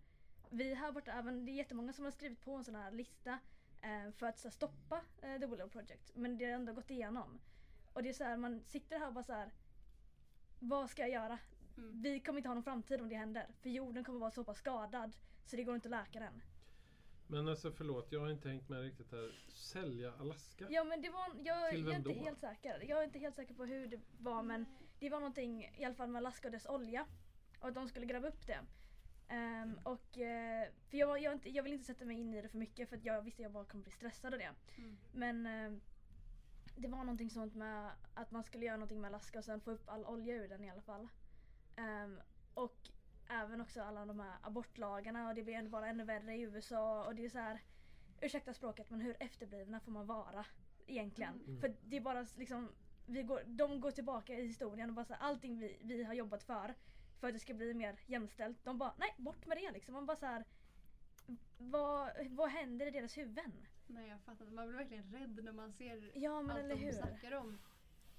Vi 0.50 0.74
här 0.74 0.92
borta, 0.92 1.12
även, 1.12 1.44
det 1.44 1.50
är 1.52 1.54
jättemånga 1.54 1.92
som 1.92 2.04
har 2.04 2.12
skrivit 2.12 2.40
på 2.44 2.54
en 2.54 2.64
sån 2.64 2.74
här 2.74 2.90
lista 2.90 3.38
eh, 3.82 4.10
för 4.12 4.26
att 4.26 4.38
så 4.38 4.48
här, 4.48 4.52
stoppa 4.52 5.02
eh, 5.22 5.40
The 5.40 5.46
Willow 5.46 5.68
Project. 5.68 6.10
Men 6.14 6.38
det 6.38 6.44
har 6.44 6.52
ändå 6.52 6.72
gått 6.72 6.90
igenom. 6.90 7.40
Och 7.92 8.02
det 8.02 8.08
är 8.08 8.12
så 8.12 8.24
här, 8.24 8.36
man 8.36 8.62
sitter 8.64 8.98
här 8.98 9.06
och 9.06 9.12
bara 9.12 9.24
så 9.24 9.32
här. 9.32 9.50
Vad 10.58 10.90
ska 10.90 11.02
jag 11.02 11.10
göra? 11.10 11.38
Mm. 11.76 12.02
Vi 12.02 12.20
kommer 12.20 12.38
inte 12.38 12.48
ha 12.48 12.54
någon 12.54 12.64
framtid 12.64 13.00
om 13.00 13.08
det 13.08 13.16
händer. 13.16 13.46
För 13.62 13.70
jorden 13.70 14.04
kommer 14.04 14.18
vara 14.18 14.30
så 14.30 14.44
pass 14.44 14.58
skadad 14.58 15.16
så 15.44 15.56
det 15.56 15.64
går 15.64 15.74
inte 15.74 15.88
att 15.88 15.90
läka 15.90 16.20
den. 16.20 16.42
Men 17.26 17.48
alltså 17.48 17.72
förlåt, 17.72 18.12
jag 18.12 18.20
har 18.20 18.30
inte 18.30 18.48
hängt 18.48 18.68
med 18.68 18.82
riktigt 18.82 19.12
här. 19.12 19.32
Sälja 19.48 20.12
Alaska? 20.20 20.66
Ja 20.70 20.84
men 20.84 21.02
det 21.02 21.10
var, 21.10 21.20
jag, 21.42 21.70
Till 21.70 21.80
jag 21.80 21.80
är 21.80 21.84
vem 21.84 21.94
inte 21.94 22.08
då? 22.08 22.24
helt 22.24 22.40
säker. 22.40 22.84
Jag 22.88 23.00
är 23.00 23.04
inte 23.04 23.18
helt 23.18 23.36
säker 23.36 23.54
på 23.54 23.64
hur 23.64 23.86
det 23.86 24.00
var 24.18 24.42
men 24.42 24.66
det 24.98 25.10
var 25.10 25.20
någonting 25.20 25.74
i 25.78 25.84
alla 25.84 25.94
fall 25.94 26.08
med 26.08 26.18
Alaska 26.18 26.48
och 26.48 26.52
dess 26.52 26.66
olja. 26.66 27.06
Och 27.60 27.68
att 27.68 27.74
de 27.74 27.88
skulle 27.88 28.06
gräva 28.06 28.28
upp 28.28 28.46
det. 28.46 28.60
Ehm, 29.28 29.78
och, 29.82 30.18
eh, 30.18 30.68
för 30.90 30.98
jag, 30.98 31.22
jag, 31.22 31.32
inte, 31.32 31.50
jag 31.50 31.62
vill 31.62 31.72
inte 31.72 31.84
sätta 31.84 32.04
mig 32.04 32.20
in 32.20 32.34
i 32.34 32.42
det 32.42 32.48
för 32.48 32.58
mycket 32.58 32.88
för 32.88 32.96
att 32.96 33.04
jag 33.04 33.22
visste 33.22 33.42
att 33.42 33.44
jag 33.44 33.52
bara 33.52 33.64
kommer 33.64 33.84
bli 33.84 33.92
stressad 33.92 34.34
av 34.34 34.38
det. 34.40 34.54
Mm. 34.76 34.96
Men 35.12 35.46
eh, 35.46 35.78
det 36.76 36.88
var 36.88 36.98
någonting 36.98 37.30
sånt 37.30 37.54
med 37.54 37.90
att 38.14 38.30
man 38.30 38.44
skulle 38.44 38.64
göra 38.64 38.76
någonting 38.76 39.00
med 39.00 39.08
Alaska 39.08 39.38
och 39.38 39.44
sen 39.44 39.60
få 39.60 39.70
upp 39.70 39.88
all 39.88 40.04
olja 40.04 40.34
ur 40.34 40.48
den 40.48 40.64
i 40.64 40.70
alla 40.70 40.82
fall. 40.82 41.08
Ehm, 41.76 42.20
och 42.54 42.88
även 43.28 43.60
också 43.60 43.82
alla 43.82 44.06
de 44.06 44.20
här 44.20 44.36
abortlagarna 44.42 45.28
och 45.28 45.34
det 45.34 45.42
blir 45.42 45.54
ändå 45.54 45.70
bara 45.70 45.88
ännu 45.88 46.04
värre 46.04 46.36
i 46.36 46.40
USA 46.40 47.04
och 47.04 47.14
det 47.14 47.24
är 47.24 47.30
så 47.30 47.38
här 47.38 47.60
Ursäkta 48.20 48.54
språket 48.54 48.90
men 48.90 49.00
hur 49.00 49.16
efterblivna 49.20 49.80
får 49.80 49.92
man 49.92 50.06
vara 50.06 50.46
egentligen? 50.86 51.40
Mm. 51.46 51.60
För 51.60 51.76
det 51.82 51.96
är 51.96 52.00
bara 52.00 52.26
liksom 52.36 52.68
vi 53.06 53.22
går, 53.22 53.42
de 53.46 53.80
går 53.80 53.90
tillbaka 53.90 54.34
i 54.34 54.46
historien 54.46 54.88
och 54.88 54.94
bara 54.94 55.04
så 55.04 55.14
här, 55.14 55.20
allting 55.20 55.58
vi, 55.58 55.78
vi 55.82 56.04
har 56.04 56.14
jobbat 56.14 56.42
för 56.42 56.74
för 57.20 57.28
att 57.28 57.34
det 57.34 57.40
ska 57.40 57.54
bli 57.54 57.74
mer 57.74 58.00
jämställt. 58.06 58.64
De 58.64 58.78
bara 58.78 58.94
nej 58.96 59.14
bort 59.16 59.46
med 59.46 59.56
det 59.56 59.70
liksom. 59.70 59.94
Man 59.94 60.06
bara 60.06 60.16
så 60.16 60.26
här, 60.26 60.44
vad, 61.58 62.10
vad 62.30 62.50
händer 62.50 62.86
i 62.86 62.90
deras 62.90 63.18
huvuden? 63.18 63.52
Nej 63.86 64.08
jag 64.08 64.20
fattar 64.20 64.44
inte. 64.44 64.54
Man 64.54 64.68
blir 64.68 64.78
verkligen 64.78 65.12
rädd 65.12 65.44
när 65.44 65.52
man 65.52 65.72
ser 65.72 66.10
Ja 66.14 66.42
men 66.42 66.50
allt 66.50 66.64
eller 66.64 66.74
de 66.76 66.84
hur? 66.84 66.92
snackar 66.92 67.32
om. 67.32 67.58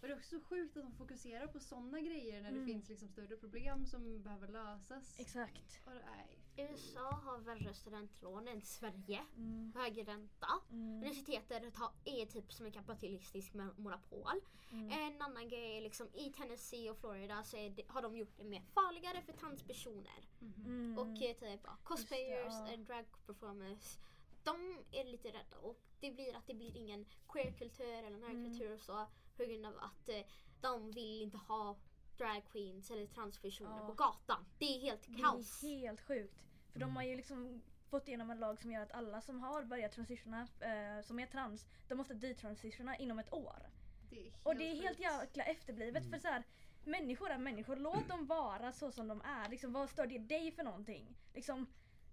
Och 0.04 0.10
det 0.10 0.14
är 0.14 0.18
också 0.18 0.30
så 0.40 0.42
sjukt 0.46 0.78
att 0.78 0.84
de 0.84 0.92
fokuserar 0.92 1.48
på 1.48 1.60
sådana 1.60 2.02
grejer 2.02 2.42
när 2.42 2.50
Mm. 2.50 2.60
det 2.62 2.66
finns 2.74 2.90
liksom 2.90 3.08
större 3.10 3.38
problem 3.38 3.86
som 3.86 4.24
behöver 4.24 4.48
lösas. 4.48 5.20
Exakt. 5.20 5.80
Och, 5.86 5.92
nej. 6.16 6.40
USA 6.58 7.10
har 7.12 7.38
värre 7.38 7.74
studentlån 7.74 8.48
än 8.48 8.62
Sverige. 8.62 9.22
Mm. 9.38 9.74
Högre 9.76 10.04
ränta. 10.04 10.48
Mm. 10.72 10.98
Universitetet 10.98 11.64
är 12.06 12.26
typ 12.26 12.54
som 12.54 12.66
en 12.66 12.72
kapitalistisk 12.72 13.54
mon- 13.54 13.74
monopol. 13.80 14.42
Mm. 14.72 14.92
En 14.92 15.22
annan 15.22 15.48
grej 15.48 15.78
är 15.78 15.82
liksom 15.82 16.08
i 16.14 16.30
Tennessee 16.30 16.90
och 16.90 16.98
Florida 16.98 17.44
så 17.44 17.58
är 17.58 17.70
det, 17.70 17.84
har 17.88 18.02
de 18.02 18.18
gjort 18.18 18.38
det 18.38 18.44
mer 18.44 18.62
farligare 18.62 19.22
för 19.22 19.34
transpersoner. 19.34 20.30
Mm. 20.42 20.98
Och 20.98 21.08
eh, 21.22 21.36
typ 21.36 21.60
ja, 21.64 21.78
cosplayers, 21.84 22.54
ja. 22.54 22.72
eh, 22.74 22.80
drag 22.80 23.06
performers. 23.26 23.98
De 24.44 24.78
är 24.92 25.04
lite 25.06 25.28
rädda 25.28 25.58
och 25.62 25.80
det 26.00 26.12
blir 26.12 26.36
att 26.38 26.48
det 26.48 26.54
blir 26.54 26.78
ingen 26.78 27.06
queerkultur 27.28 28.04
eller 28.04 28.18
nördkultur 28.18 28.62
Mm. 28.66 28.74
och 28.74 28.82
så 28.82 29.06
på 29.38 29.44
grund 29.44 29.66
av 29.66 29.78
att 29.78 30.10
eh, 30.10 30.26
de 30.62 30.92
vill 30.92 31.22
inte 31.22 31.38
ha 31.38 31.78
drag 32.18 32.42
queens 32.52 32.92
eller 32.92 33.06
transpersoner 33.08 33.78
Ja. 33.80 33.86
på 33.88 33.94
gatan. 33.94 34.46
Det 34.60 34.66
är 34.66 34.80
helt 34.82 35.08
Det 35.08 35.22
kaos. 35.22 35.64
är 35.64 35.78
helt 35.78 36.02
sjukt. 36.02 36.44
För 36.72 36.80
de 36.80 36.96
har 36.96 37.04
ju 37.04 37.16
liksom 37.16 37.62
fått 37.90 38.08
igenom 38.08 38.30
en 38.32 38.40
lag 38.40 38.60
som 38.62 38.72
gör 38.72 38.82
att 38.82 38.92
alla 38.92 39.22
som 39.22 39.40
har 39.40 39.64
börjat 39.64 39.92
transitiona, 39.92 40.48
eh, 40.60 41.02
som 41.06 41.20
är 41.20 41.26
trans, 41.26 41.66
de 41.88 41.96
måste 41.96 42.14
detransitiona 42.14 42.98
inom 42.98 43.20
ett 43.20 43.34
år. 43.34 43.70
Det 44.10 44.20
är 44.20 44.24
helt 44.24 44.46
Och 44.46 44.56
det 44.56 44.64
är 44.72 44.76
helt 44.82 44.98
sjukt. 44.98 45.00
jäkla 45.12 45.44
efterblivet 45.44 46.10
för 46.10 46.18
så 46.20 46.28
här, 46.28 46.44
människor 46.86 47.30
är 47.30 47.38
människor, 47.38 47.76
låt 47.76 48.08
dem 48.10 48.26
vara 48.28 48.72
så 48.72 48.92
som 48.92 49.08
de 49.08 49.22
är. 49.22 49.50
Liksom, 49.50 49.74
vad 49.74 49.90
stör 49.90 50.08
det 50.08 50.18
dig 50.20 50.52
för 50.52 50.64
någonting? 50.64 51.16
Liksom, 51.34 51.68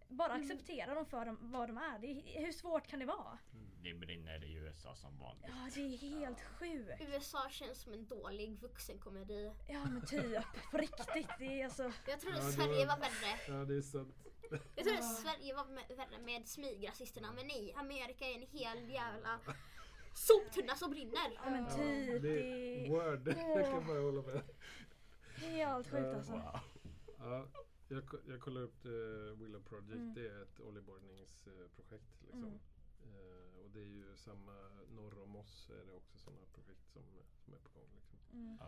bara 0.08 0.34
Mm. 0.34 0.42
acceptera 0.50 0.94
dem 0.94 1.06
för 1.06 1.24
dem, 1.26 1.38
vad 1.40 1.68
de 1.68 1.76
är. 1.78 1.98
Det 1.98 2.06
är. 2.06 2.44
Hur 2.46 2.52
svårt 2.52 2.86
kan 2.86 2.98
det 2.98 3.06
vara? 3.06 3.38
Det 3.82 3.94
brinner 3.94 4.44
i 4.44 4.49
USA 4.70 4.94
som 4.94 5.18
vanligt. 5.18 5.44
Ja, 5.48 5.68
det 5.74 5.80
är 5.80 5.96
helt 5.96 6.40
sjukt. 6.40 7.00
USA 7.00 7.48
känns 7.50 7.80
som 7.80 7.92
en 7.92 8.06
dålig 8.06 8.58
vuxenkomedi. 8.60 9.52
Ja 9.68 9.84
men 9.84 10.06
typ, 10.06 10.42
på 10.70 10.78
riktigt. 10.78 11.28
Det 11.38 11.60
är 11.60 11.64
alltså... 11.64 11.92
Jag 12.06 12.20
trodde 12.20 12.38
Ja, 12.38 12.44
det 12.44 12.52
Sverige 12.52 12.86
var- 12.86 12.96
var 12.98 12.98
värre. 13.00 13.58
Ja, 13.58 13.64
det 13.64 13.74
är 13.76 13.82
sant. 13.82 14.14
Jag 14.50 14.84
trodde 14.84 14.98
Ja. 15.00 15.02
Sverige 15.02 15.54
var 15.54 15.64
med, 15.64 15.84
värre 15.96 16.18
med 16.24 16.48
smygrasisterna 16.48 17.32
men 17.32 17.46
nej, 17.46 17.74
Amerika 17.76 18.24
är 18.24 18.34
en 18.34 18.46
hel 18.46 18.90
jävla 18.90 19.40
soptunna 20.14 20.74
som 20.76 20.90
brinner. 20.90 21.32
Ja 21.44 21.50
men 21.50 21.62
Ja, 21.64 21.70
typ. 21.76 22.22
det 22.22 22.28
Det 22.28 22.84
är 22.86 22.88
word. 22.88 23.28
Jag 23.56 23.64
kan 23.66 23.86
bara 23.86 24.00
hålla 24.00 24.22
med. 24.22 24.42
helt 25.36 25.86
sjukt 25.90 26.02
Ja. 26.06 26.16
alltså. 26.16 26.32
Wow. 26.32 26.60
Ja, 27.18 27.46
jag, 27.88 28.02
jag 28.28 28.40
kollar 28.40 28.60
upp 28.60 28.84
uh, 28.86 28.92
Willow 29.42 29.62
Project. 29.62 29.92
Mm. 29.94 30.14
Det 30.14 30.28
är 30.28 30.42
ett 30.42 30.60
oljeborrningsprojekt. 30.60 32.22
liksom. 32.22 32.44
Mm. 32.44 32.58
Eh, 33.04 33.60
och 33.64 33.70
det 33.70 33.80
är 33.80 33.86
ju 33.86 34.16
samma 34.16 34.68
norr 34.94 35.18
om 35.22 35.36
oss 35.36 35.70
är 35.70 35.86
det 35.86 35.92
också 35.92 36.18
sådana 36.18 36.46
projekt 36.54 36.88
som, 36.92 37.02
som 37.44 37.54
är 37.54 37.58
på 37.58 37.68
gång. 37.68 37.88
Liksom. 37.96 38.18
Mm. 38.32 38.58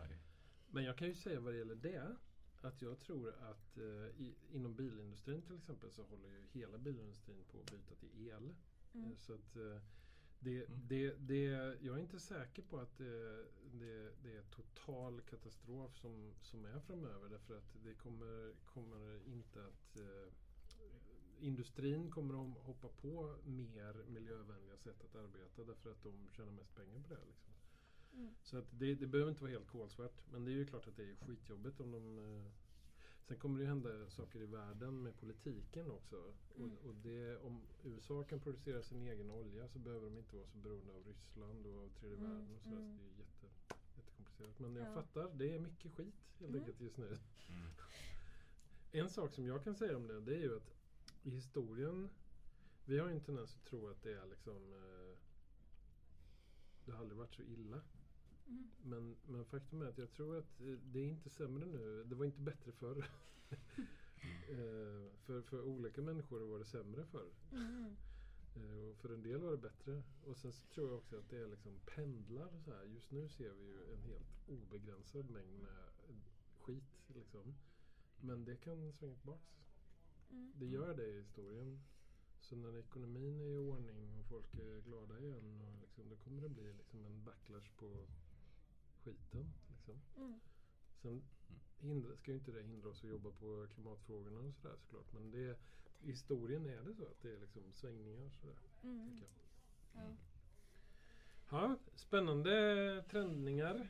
Men 0.70 0.84
jag 0.84 0.98
kan 0.98 1.08
ju 1.08 1.14
säga 1.14 1.40
vad 1.40 1.52
det 1.52 1.58
gäller 1.58 1.74
det. 1.74 2.16
Att 2.60 2.82
jag 2.82 2.98
tror 3.00 3.28
att 3.28 3.76
eh, 3.78 3.84
i, 4.20 4.34
inom 4.50 4.76
bilindustrin 4.76 5.42
till 5.42 5.56
exempel 5.56 5.90
så 5.90 6.02
håller 6.02 6.28
ju 6.28 6.42
hela 6.52 6.78
bilindustrin 6.78 7.44
på 7.52 7.58
att 7.60 7.70
byta 7.70 7.94
till 7.94 8.28
el. 8.28 8.54
Mm. 8.94 9.10
Eh, 9.12 9.16
Så 9.18 9.34
att 9.34 9.56
eh, 9.56 9.80
det, 10.38 10.64
Mm. 10.66 10.88
det, 10.88 11.14
det, 11.18 11.44
jag 11.80 11.96
är 11.96 12.00
inte 12.00 12.20
säker 12.20 12.62
på 12.62 12.78
att 12.78 12.98
det, 12.98 13.44
det, 13.72 14.12
det 14.22 14.36
är 14.36 14.42
total 14.42 15.20
katastrof 15.20 15.96
som, 15.98 16.34
som 16.40 16.64
är 16.64 16.80
framöver. 16.80 17.28
Därför 17.28 17.58
att 17.58 17.76
det 17.84 17.94
kommer, 17.94 18.54
kommer 18.64 19.20
inte 19.26 19.64
att 19.66 19.96
eh, 19.96 20.32
Industrin 21.42 22.10
kommer 22.10 22.34
att 22.42 22.58
hoppa 22.66 22.88
på 22.88 23.36
mer 23.44 24.04
miljövänliga 24.08 24.76
sätt 24.76 25.04
att 25.04 25.14
arbeta 25.14 25.64
därför 25.64 25.90
att 25.90 26.02
de 26.02 26.28
tjänar 26.32 26.52
mest 26.52 26.74
pengar 26.74 27.00
på 27.00 27.08
det. 27.14 27.20
Liksom. 27.28 27.52
Mm. 28.14 28.34
Så 28.42 28.58
att 28.58 28.66
det, 28.70 28.94
det 28.94 29.06
behöver 29.06 29.30
inte 29.30 29.42
vara 29.42 29.52
helt 29.52 29.66
kolsvart. 29.68 30.22
Men 30.32 30.44
det 30.44 30.50
är 30.50 30.54
ju 30.54 30.66
klart 30.66 30.86
att 30.88 30.96
det 30.96 31.10
är 31.10 31.14
skitjobbigt 31.14 31.80
om 31.80 31.90
de... 31.90 32.18
eh, 32.18 32.50
Sen 33.28 33.38
kommer 33.38 33.58
det 33.58 33.62
ju 33.62 33.68
hända 33.68 34.10
saker 34.10 34.40
i 34.42 34.46
världen 34.46 35.02
med 35.02 35.16
politiken 35.16 35.90
också. 35.90 36.16
Mm. 36.56 36.72
Och, 36.72 36.84
och 36.88 36.94
det, 36.94 37.36
om 37.38 37.62
USA 37.84 38.24
kan 38.24 38.40
producera 38.40 38.82
sin 38.82 39.06
egen 39.06 39.30
olja 39.30 39.68
så 39.68 39.78
behöver 39.78 40.04
de 40.06 40.18
inte 40.18 40.36
vara 40.36 40.46
så 40.46 40.58
beroende 40.58 40.92
av 40.92 41.04
Ryssland 41.06 41.66
och 41.66 41.82
av 41.84 41.88
tredje 41.88 42.16
Mm, 42.18 42.30
världen. 42.30 42.54
Och 42.54 42.62
sådär. 42.62 42.76
mm. 42.76 42.96
Så 42.98 43.02
det 43.02 43.08
är 43.08 43.18
jätte, 43.18 43.46
jättekomplicerat. 43.96 44.58
Men 44.58 44.76
jag 44.76 44.86
Ja. 44.88 44.94
fattar, 44.94 45.30
det 45.34 45.54
är 45.54 45.58
mycket 45.58 45.92
skit 45.92 46.14
helt 46.38 46.48
Mm. 46.50 46.60
enkelt 46.60 46.80
just 46.80 46.96
nu. 46.96 47.06
Mm. 47.06 47.18
En 48.92 49.10
sak 49.10 49.32
som 49.32 49.46
jag 49.46 49.64
kan 49.64 49.74
säga 49.74 49.96
om 49.96 50.06
det, 50.06 50.20
det 50.20 50.34
är 50.34 50.40
ju 50.40 50.56
att 50.56 50.74
i 51.22 51.30
historien, 51.30 52.08
vi 52.84 52.98
har 52.98 53.08
ju 53.08 53.14
en 53.14 53.20
tendens 53.20 53.56
att 53.56 53.64
tro 53.64 53.88
att 53.88 54.02
det 54.02 54.12
är 54.12 54.26
liksom 54.26 54.72
eh, 54.72 55.18
det 56.84 56.92
har 56.92 56.98
aldrig 56.98 57.18
varit 57.18 57.34
så 57.34 57.42
illa. 57.42 57.80
Mm. 58.46 58.70
Men, 58.82 59.16
men 59.26 59.44
faktum 59.44 59.82
är 59.82 59.86
att 59.86 59.98
jag 59.98 60.12
tror 60.12 60.38
att 60.38 60.60
eh, 60.60 60.66
det 60.66 61.00
är 61.00 61.08
inte 61.08 61.30
sämre 61.30 61.66
nu. 61.66 62.04
Det 62.04 62.14
var 62.14 62.24
inte 62.24 62.40
bättre 62.40 62.72
förr. 62.72 62.98
eh, 64.48 65.10
för, 65.24 65.42
för 65.42 65.62
olika 65.62 66.02
människor 66.02 66.40
var 66.40 66.58
det 66.58 66.64
sämre 66.64 67.04
förr. 67.06 67.30
Mm. 67.52 67.96
Eh, 68.56 68.88
och 68.90 68.96
för 68.96 69.14
en 69.14 69.22
del 69.22 69.38
var 69.38 69.50
det 69.50 69.56
bättre. 69.56 70.02
Och 70.24 70.36
sen 70.36 70.52
så 70.52 70.66
tror 70.66 70.88
jag 70.88 70.98
också 70.98 71.18
att 71.18 71.30
det 71.30 71.38
är 71.38 71.46
liksom 71.46 71.80
pendlar 71.86 72.60
så 72.64 72.70
här. 72.70 72.84
Just 72.84 73.10
nu 73.10 73.28
ser 73.28 73.52
vi 73.52 73.64
ju 73.64 73.92
en 73.92 74.02
helt 74.02 74.48
obegränsad 74.48 75.30
mängd 75.30 75.62
med 75.62 75.92
skit 76.60 77.08
liksom. 77.14 77.54
Men 78.20 78.44
det 78.44 78.56
kan 78.56 78.92
svänga 78.92 79.14
tillbaks. 79.14 79.52
Mm. 80.32 80.52
Det 80.54 80.66
gör 80.66 80.94
det 80.94 81.06
i 81.06 81.18
historien. 81.18 81.80
Så 82.40 82.56
när 82.56 82.78
ekonomin 82.78 83.40
är 83.40 83.54
i 83.54 83.58
ordning 83.58 84.18
och 84.18 84.26
folk 84.26 84.54
är 84.54 84.80
glada 84.80 85.18
igen 85.18 85.60
och 85.60 85.80
liksom, 85.80 86.08
då 86.08 86.16
kommer 86.16 86.42
det 86.42 86.48
bli 86.48 86.72
liksom 86.72 87.04
en 87.04 87.24
backlash 87.24 87.70
på 87.76 88.06
skiten. 89.04 89.52
Liksom. 89.68 90.00
Mm. 90.16 90.40
Sen 91.02 91.22
hindra, 91.78 92.16
ska 92.16 92.30
ju 92.30 92.38
inte 92.38 92.52
det 92.52 92.62
hindra 92.62 92.88
oss 92.88 93.04
att 93.04 93.10
jobba 93.10 93.30
på 93.30 93.66
klimatfrågorna 93.74 94.40
och 94.40 94.54
sådär 94.54 94.76
såklart. 94.76 95.12
Men 95.12 95.30
det, 95.30 95.58
i 96.00 96.06
historien 96.06 96.66
är 96.66 96.82
det 96.82 96.94
så 96.94 97.04
att 97.04 97.22
det 97.22 97.32
är 97.32 97.40
liksom 97.40 97.72
svängningar 97.72 98.30
sådär. 98.30 98.58
Mm. 98.82 99.24
Ja. 99.94 100.16
Ja, 101.52 101.76
spännande 101.94 103.04
trendningar. 103.10 103.88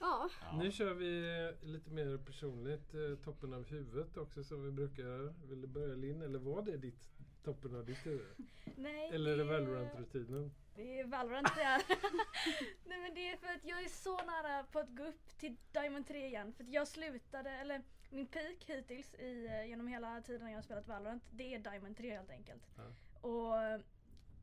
Ja. 0.00 0.28
Ja. 0.40 0.58
Nu 0.62 0.72
kör 0.72 0.94
vi 0.94 1.52
lite 1.62 1.90
mer 1.90 2.18
personligt. 2.18 2.94
Eh, 2.94 3.16
toppen 3.24 3.54
av 3.54 3.66
huvudet 3.66 4.16
också 4.16 4.44
som 4.44 4.64
vi 4.64 4.70
brukar. 4.70 5.34
Vill 5.48 5.60
du 5.60 5.66
börja 5.66 5.94
Linn? 5.94 6.22
Eller 6.22 6.38
var 6.38 6.62
det 6.62 6.76
ditt 6.76 7.08
toppen 7.44 7.76
av 7.76 7.84
ditt 7.84 8.06
huvud? 8.06 8.26
Nej, 8.76 9.10
Eller 9.12 9.32
är 9.32 9.36
det 9.36 9.44
Valorant-rutinen? 9.44 10.50
Det 10.74 11.00
är 11.00 11.06
Valorant 11.06 11.54
det 11.56 11.62
är. 11.62 11.82
Nej 12.84 13.00
men 13.00 13.14
det 13.14 13.28
är 13.28 13.36
för 13.36 13.46
att 13.46 13.64
jag 13.64 13.82
är 13.82 13.88
så 13.88 14.16
nära 14.16 14.64
på 14.64 14.78
att 14.78 14.96
gå 14.96 15.04
upp 15.04 15.38
till 15.38 15.56
Diamond 15.72 16.06
3 16.06 16.26
igen. 16.26 16.52
För 16.52 16.64
att 16.64 16.72
jag 16.72 16.88
slutade, 16.88 17.50
eller 17.50 17.82
min 18.10 18.26
peak 18.26 18.64
hittills 18.66 19.14
i, 19.14 19.46
eh, 19.46 19.68
genom 19.68 19.86
hela 19.86 20.20
tiden 20.22 20.48
jag 20.48 20.56
har 20.56 20.62
spelat 20.62 20.88
Valorant, 20.88 21.22
det 21.30 21.54
är 21.54 21.58
Diamond 21.58 21.96
3 21.96 22.10
helt 22.10 22.30
enkelt. 22.30 22.62
Ja. 22.76 22.82
Och 23.28 23.82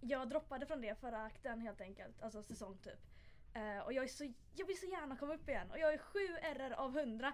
jag 0.08 0.30
droppade 0.30 0.65
från 0.65 0.82
det 0.82 1.00
förra 1.00 1.24
akten 1.24 1.62
helt 1.62 1.82
enkelt, 1.82 2.22
alltså 2.22 2.44
säsong 2.44 2.78
typ. 2.78 3.00
Eh, 3.54 3.80
och 3.80 3.94
jag, 3.94 4.04
är 4.04 4.08
så, 4.08 4.34
jag 4.56 4.65
vill 4.65 4.80
så 4.80 4.86
gärna 4.86 5.18
komma 5.18 5.34
upp 5.34 5.50
igen. 5.50 5.72
Och 5.72 5.80
jag 5.80 5.94
är 5.94 5.98
7 5.98 6.20
RR 6.41 6.72
av 6.72 6.98
100 6.98 7.34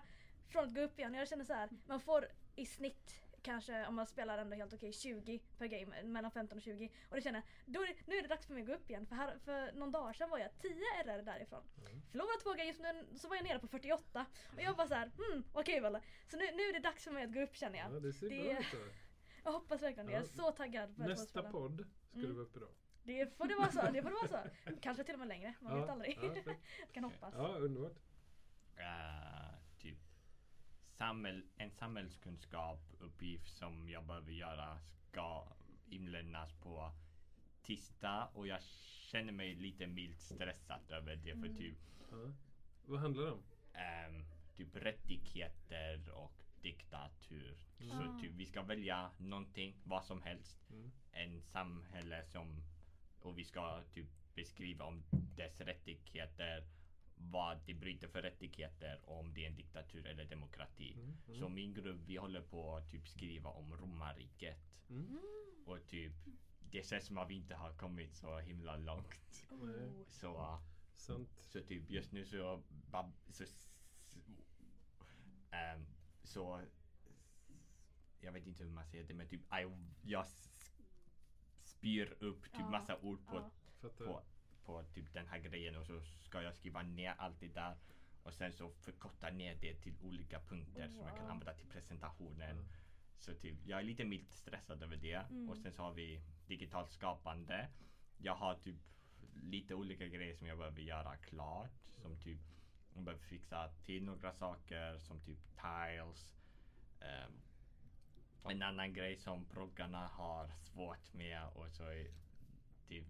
från 0.49 0.65
att 0.65 0.73
gå 0.75 0.81
upp 0.81 0.99
igen. 0.99 1.13
Jag 1.13 1.27
känner 1.27 1.45
så 1.45 1.53
här, 1.53 1.69
man 1.87 1.99
får 1.99 2.27
i 2.55 2.65
snitt 2.65 3.21
kanske 3.41 3.85
om 3.87 3.95
man 3.95 4.07
spelar 4.07 4.37
ändå 4.37 4.55
helt 4.55 4.73
okej 4.73 4.93
20 4.93 5.39
per 5.57 5.65
game, 5.67 6.03
mellan 6.03 6.31
15 6.31 6.57
och 6.57 6.61
20. 6.63 6.89
Och 7.09 7.15
då 7.15 7.21
känner 7.21 7.39
jag, 7.65 7.73
då 7.73 7.83
är 7.83 7.87
det, 7.87 7.95
nu 8.07 8.15
är 8.17 8.21
det 8.21 8.27
dags 8.27 8.45
för 8.47 8.53
mig 8.53 8.61
att 8.63 8.67
gå 8.67 8.73
upp 8.75 8.89
igen. 8.89 9.05
För, 9.05 9.15
här, 9.15 9.37
för 9.45 9.71
någon 9.71 9.91
dag 9.91 10.15
sedan 10.15 10.29
var 10.29 10.37
jag 10.39 10.49
10 10.61 10.75
RR 11.03 11.21
därifrån. 11.21 11.63
Mm. 11.85 12.01
Förlorade 12.11 12.39
två 12.43 12.53
games 12.53 12.79
men 12.79 13.17
så 13.19 13.27
var 13.27 13.35
jag 13.35 13.43
nere 13.45 13.59
på 13.59 13.67
48. 13.67 14.25
Och 14.55 14.61
jag 14.61 14.73
var 14.73 14.87
så 14.87 14.93
här, 14.93 15.11
hmm 15.17 15.43
vad 15.53 15.65
kul 15.65 15.85
eller? 15.85 16.01
Så 16.31 16.37
nu, 16.37 16.45
nu 16.51 16.63
är 16.63 16.73
det 16.73 16.79
dags 16.79 17.03
för 17.03 17.11
mig 17.11 17.23
att 17.23 17.33
gå 17.33 17.41
upp 17.41 17.55
känner 17.55 17.77
jag. 17.79 17.93
Ja, 17.95 17.99
det 17.99 18.13
ser 18.13 18.29
Det- 18.29 18.43
bra 18.43 18.59
ut. 18.59 18.93
Jag 19.43 19.51
hoppas 19.51 19.81
verkligen 19.81 20.05
det. 20.07 20.11
Jag 20.13 20.21
är 20.21 20.25
så 20.27 20.51
taggad 20.51 20.95
på 20.95 21.01
Nästa 21.03 21.43
podd 21.51 21.85
ska 22.09 22.19
du 22.19 22.23
Mm. 22.25 22.35
vara 22.35 22.45
uppe 22.45 22.59
då. 22.59 22.67
Det 23.03 23.37
får 23.37 23.47
det 23.47 23.55
vara 23.55 23.71
så. 23.71 23.91
Det 23.91 24.01
får 24.01 24.09
det 24.09 24.15
vara 24.15 24.27
så. 24.27 24.71
Kanske 24.81 25.03
till 25.03 25.13
och 25.13 25.19
med 25.19 25.27
längre. 25.27 25.53
Man 25.61 25.81
vet 25.81 25.89
aldrig. 25.89 26.19
Jag 26.79 26.91
kan 26.93 27.03
hoppas. 27.03 27.33
ja, 27.37 27.47
underbart. 27.57 27.95
Eh, 28.77 29.55
typ 29.79 29.97
samhäll, 30.97 31.43
en 31.57 31.71
samhällskunskapuppgift 31.71 33.57
som 33.57 33.89
jag 33.89 34.03
behöver 34.05 34.31
göra 34.31 34.79
ska 35.09 35.47
inlämnas 35.89 36.53
på 36.53 36.91
tisdag 37.63 38.29
och 38.33 38.47
jag 38.47 38.63
känner 38.63 39.31
mig 39.33 39.55
lite 39.55 39.87
milt 39.87 40.21
stressad 40.21 40.91
över 40.91 41.15
det 41.15 41.31
för 41.31 41.45
Mm. 41.47 41.57
typ, 41.57 41.77
Ja. 42.11 42.33
Vad 42.85 42.99
handlar 42.99 43.23
det 43.25 43.31
om? 43.31 43.43
ehm, 43.73 44.25
typ 44.55 44.75
rättigheter 44.75 46.09
och 46.11 46.40
diktatur. 46.61 47.57
Ah. 47.79 47.83
Så 47.83 48.19
typ 48.21 48.31
vi 48.35 48.45
ska 48.45 48.61
välja 48.61 49.11
någonting, 49.17 49.75
vad 49.83 50.03
som 50.03 50.21
helst. 50.21 50.69
Mm. 50.69 50.91
En 51.11 51.41
samhälle 51.41 52.25
som 52.25 52.63
och 53.21 53.37
vi 53.37 53.43
ska 53.43 53.83
typ 53.93 54.07
beskriva 54.35 54.85
om 54.85 55.03
dess 55.35 55.61
rättigheter 55.61 56.63
vad 57.29 57.57
det 57.65 57.73
bryter 57.73 58.07
för 58.07 58.21
rättigheter 58.21 58.99
och 59.05 59.19
om 59.19 59.33
det 59.33 59.43
är 59.45 59.49
en 59.49 59.55
diktatur 59.55 60.05
eller 60.05 60.25
demokrati. 60.25 60.93
Mm. 60.93 61.17
Mm. 61.27 61.39
Så 61.39 61.49
min 61.49 61.73
grupp 61.73 61.99
vi 62.05 62.15
håller 62.15 62.41
på 62.41 62.75
att 62.75 62.91
typ 62.91 63.07
skriva 63.07 63.49
om 63.49 63.77
romarriket 63.77 64.57
Mm. 64.89 65.19
och 65.65 65.87
typ 65.87 66.13
det 66.71 66.85
känns 66.85 67.05
som 67.05 67.17
att 67.17 67.29
vi 67.29 67.33
inte 67.33 67.55
har 67.55 67.73
kommit 67.73 68.15
så 68.15 68.39
himla 68.39 68.77
långt. 68.77 69.47
Oh. 69.49 70.07
Så, 70.09 71.25
så 71.47 71.61
typ 71.61 71.89
just 71.89 72.11
nu 72.11 72.25
så, 72.25 72.61
så, 73.31 73.43
ehm, 75.51 75.85
så 76.23 76.61
jag 78.21 78.31
vet 78.31 78.47
inte 78.47 78.63
hur 78.63 78.71
man 78.71 78.85
säger 78.85 79.03
det 79.03 79.13
men 79.13 79.27
typ 79.27 79.41
I, 79.41 79.71
jag 80.01 80.25
spyr 81.63 82.13
upp 82.19 82.41
typ 82.43 82.53
Ja, 82.59 82.69
massa 82.69 82.97
ord 82.97 83.25
på 83.27 83.35
Ja. 83.35 83.51
Fattar. 83.81 84.05
på, 84.05 84.23
på 84.65 84.83
typ 84.83 85.13
den 85.13 85.27
här 85.27 85.39
grejen 85.39 85.75
och 85.75 85.85
så 85.85 86.01
ska 86.01 86.41
jag 86.41 86.55
skriva 86.55 86.81
ner 86.81 87.13
allt 87.17 87.39
det 87.39 87.47
där 87.47 87.77
och 88.23 88.33
sen 88.33 88.51
så 88.53 88.69
förkorta 88.69 89.29
ner 89.29 89.55
det 89.55 89.75
till 89.75 89.93
olika 90.01 90.39
punkter 90.39 90.87
som 90.89 90.99
jag 90.99 91.09
kan 91.15 91.21
Wow. 91.21 91.31
använda 91.31 91.53
till 91.53 91.67
presentationen. 91.67 92.55
Ja. 92.57 92.63
Så 93.17 93.33
typ, 93.35 93.57
jag 93.65 93.79
är 93.79 93.83
lite 93.83 94.05
milt 94.05 94.31
stressad 94.33 94.83
över 94.83 94.95
det. 94.97 95.13
Mm. 95.13 95.49
Och 95.49 95.57
sen 95.57 95.71
så 95.73 95.81
har 95.83 95.93
vi 95.93 96.21
digitalt 96.47 96.91
skapande. 96.91 97.69
Jag 98.17 98.35
har 98.35 98.55
typ 98.55 98.75
lite 99.43 99.75
olika 99.75 100.07
grejer 100.07 100.35
som 100.35 100.47
jag 100.47 100.57
behöver 100.57 100.81
göra 100.81 101.17
klart. 101.17 101.71
Som 102.01 102.17
typ, 102.19 102.39
jag 102.93 103.03
behöver 103.03 103.23
fixa 103.23 103.69
till 103.85 104.03
några 104.03 104.33
saker 104.33 104.99
som 104.99 105.19
typ 105.19 105.39
tiles. 105.55 106.27
Ehm, 106.99 107.31
en 108.43 108.61
annan 108.61 108.93
grej 108.93 109.17
som 109.17 109.45
proggarna 109.45 110.07
har 110.07 110.47
svårt 110.47 111.13
med 111.13 111.47
och 111.47 111.71
så 111.71 111.83
är 111.83 112.11
typ, 112.87 113.07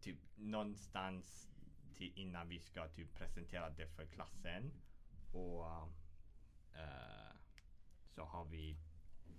typ 0.00 0.18
någonstans 0.36 1.48
till 1.96 2.12
innan 2.18 2.48
vi 2.48 2.60
ska 2.60 2.88
typ 2.88 3.14
presentera 3.14 3.70
det 3.70 3.86
för 3.88 4.06
klassen. 4.06 4.72
Och 5.32 5.66
eh, 6.74 7.32
så 8.08 8.24
har 8.24 8.44
vi 8.44 8.76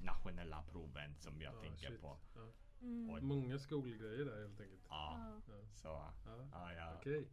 nationella 0.01 0.63
proven 0.63 1.15
som 1.15 1.41
jag 1.41 1.53
Ja, 1.55 1.61
tänker 1.61 1.87
shit. 1.87 2.01
på. 2.01 2.17
Ja. 2.35 2.51
Mm. 2.81 3.25
Många 3.27 3.59
skolgrejer 3.59 4.25
där 4.25 4.41
helt 4.41 4.61
enkelt. 4.61 4.85
Ja. 4.89 5.39
Ja. 5.47 5.53
så 5.73 5.87
Ja. 5.87 6.13
ja, 6.51 6.73
ja, 6.73 6.93
Okej. 6.99 7.27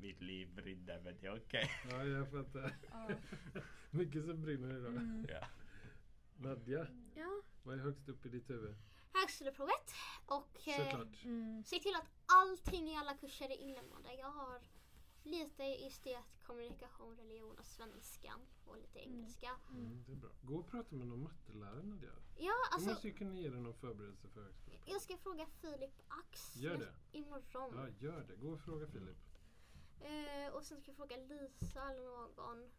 Mitt 0.00 0.20
liv 0.22 0.54
brinner 0.54 1.00
men 1.04 1.16
det 1.20 1.26
är 1.26 1.36
okej. 1.36 1.70
Ja, 1.90 2.04
jag 2.04 2.30
fattar. 2.30 2.76
Ja. 2.90 3.08
Mycket 3.90 4.24
som 4.24 4.42
brinner 4.42 4.76
idag. 4.78 4.96
Mm. 4.96 5.26
Ja. 5.28 5.46
Nadja, 6.36 6.86
Ja. 7.14 7.42
vad 7.62 7.74
är 7.74 7.78
högst 7.82 8.08
upp 8.08 8.26
i 8.26 8.28
ditt 8.28 8.50
huvud? 8.50 8.76
Högskoleprovet. 9.12 9.94
Och 10.26 10.68
eh. 10.68 11.00
Mm. 11.24 11.64
se 11.64 11.78
till 11.78 11.94
att 11.94 12.10
allting 12.26 12.88
i 12.90 12.96
alla 12.96 13.14
kurser 13.16 13.44
är 13.50 13.56
inlämnade. 13.60 14.14
Jag 14.18 14.30
har 14.30 14.60
lite 15.22 15.64
estet, 15.64 16.24
kommunikation, 16.46 17.16
religion 17.16 17.58
och 17.58 17.66
svenskan. 17.66 18.40
Och 18.64 18.76
lite 18.76 18.98
Mm. 19.00 19.14
engelska. 19.18 19.50
Mm, 19.70 20.04
det 20.06 20.12
är 20.12 20.16
bra. 20.16 20.30
Gå 20.42 20.54
och 20.56 20.68
prata 20.70 20.94
med 20.96 21.06
någon 21.06 21.22
mattelärare 21.22 21.82
Nadja. 21.82 22.10
Ja, 22.36 22.52
Du 22.70 22.74
alltså. 22.74 22.88
måste 22.90 23.08
ju 23.08 23.14
kunna 23.14 23.34
ge 23.34 23.48
dig 23.48 23.60
någon 23.60 23.74
förberedelse 23.74 24.28
för 24.28 24.42
högskolan. 24.42 24.80
Jag 24.86 25.02
ska 25.02 25.16
fråga 25.16 25.46
Filip 25.46 26.00
Ax 26.08 26.56
Gör 26.56 26.76
det. 26.76 27.18
imorgon. 27.18 27.72
Ja, 27.76 27.88
gör 28.06 28.24
det. 28.28 28.36
Gå 28.36 28.48
och 28.52 28.60
fråga 28.60 28.86
Filip. 28.86 29.16
Eh, 30.00 30.54
och 30.54 30.64
sen 30.64 30.80
ska 30.80 30.90
jag 30.90 30.96
fråga 30.96 31.16
Lisa 31.16 31.90
eller 31.90 32.02
någon. 32.02 32.70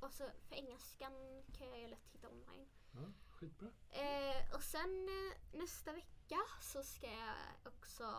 Och 0.00 0.12
så 0.12 0.24
för 0.48 0.56
engelskan 0.56 1.12
kan 1.58 1.68
jag 1.68 1.80
ju 1.80 1.88
lätt 1.88 2.08
hitta 2.12 2.28
online. 2.28 2.66
Ja, 2.92 3.12
skitbra. 3.30 3.68
Eh, 3.90 4.54
och 4.54 4.62
sen 4.62 5.08
eh, 5.08 5.58
nästa 5.58 5.92
vecka 5.92 6.38
så 6.60 6.82
ska 6.82 7.06
jag 7.06 7.72
också 7.72 8.14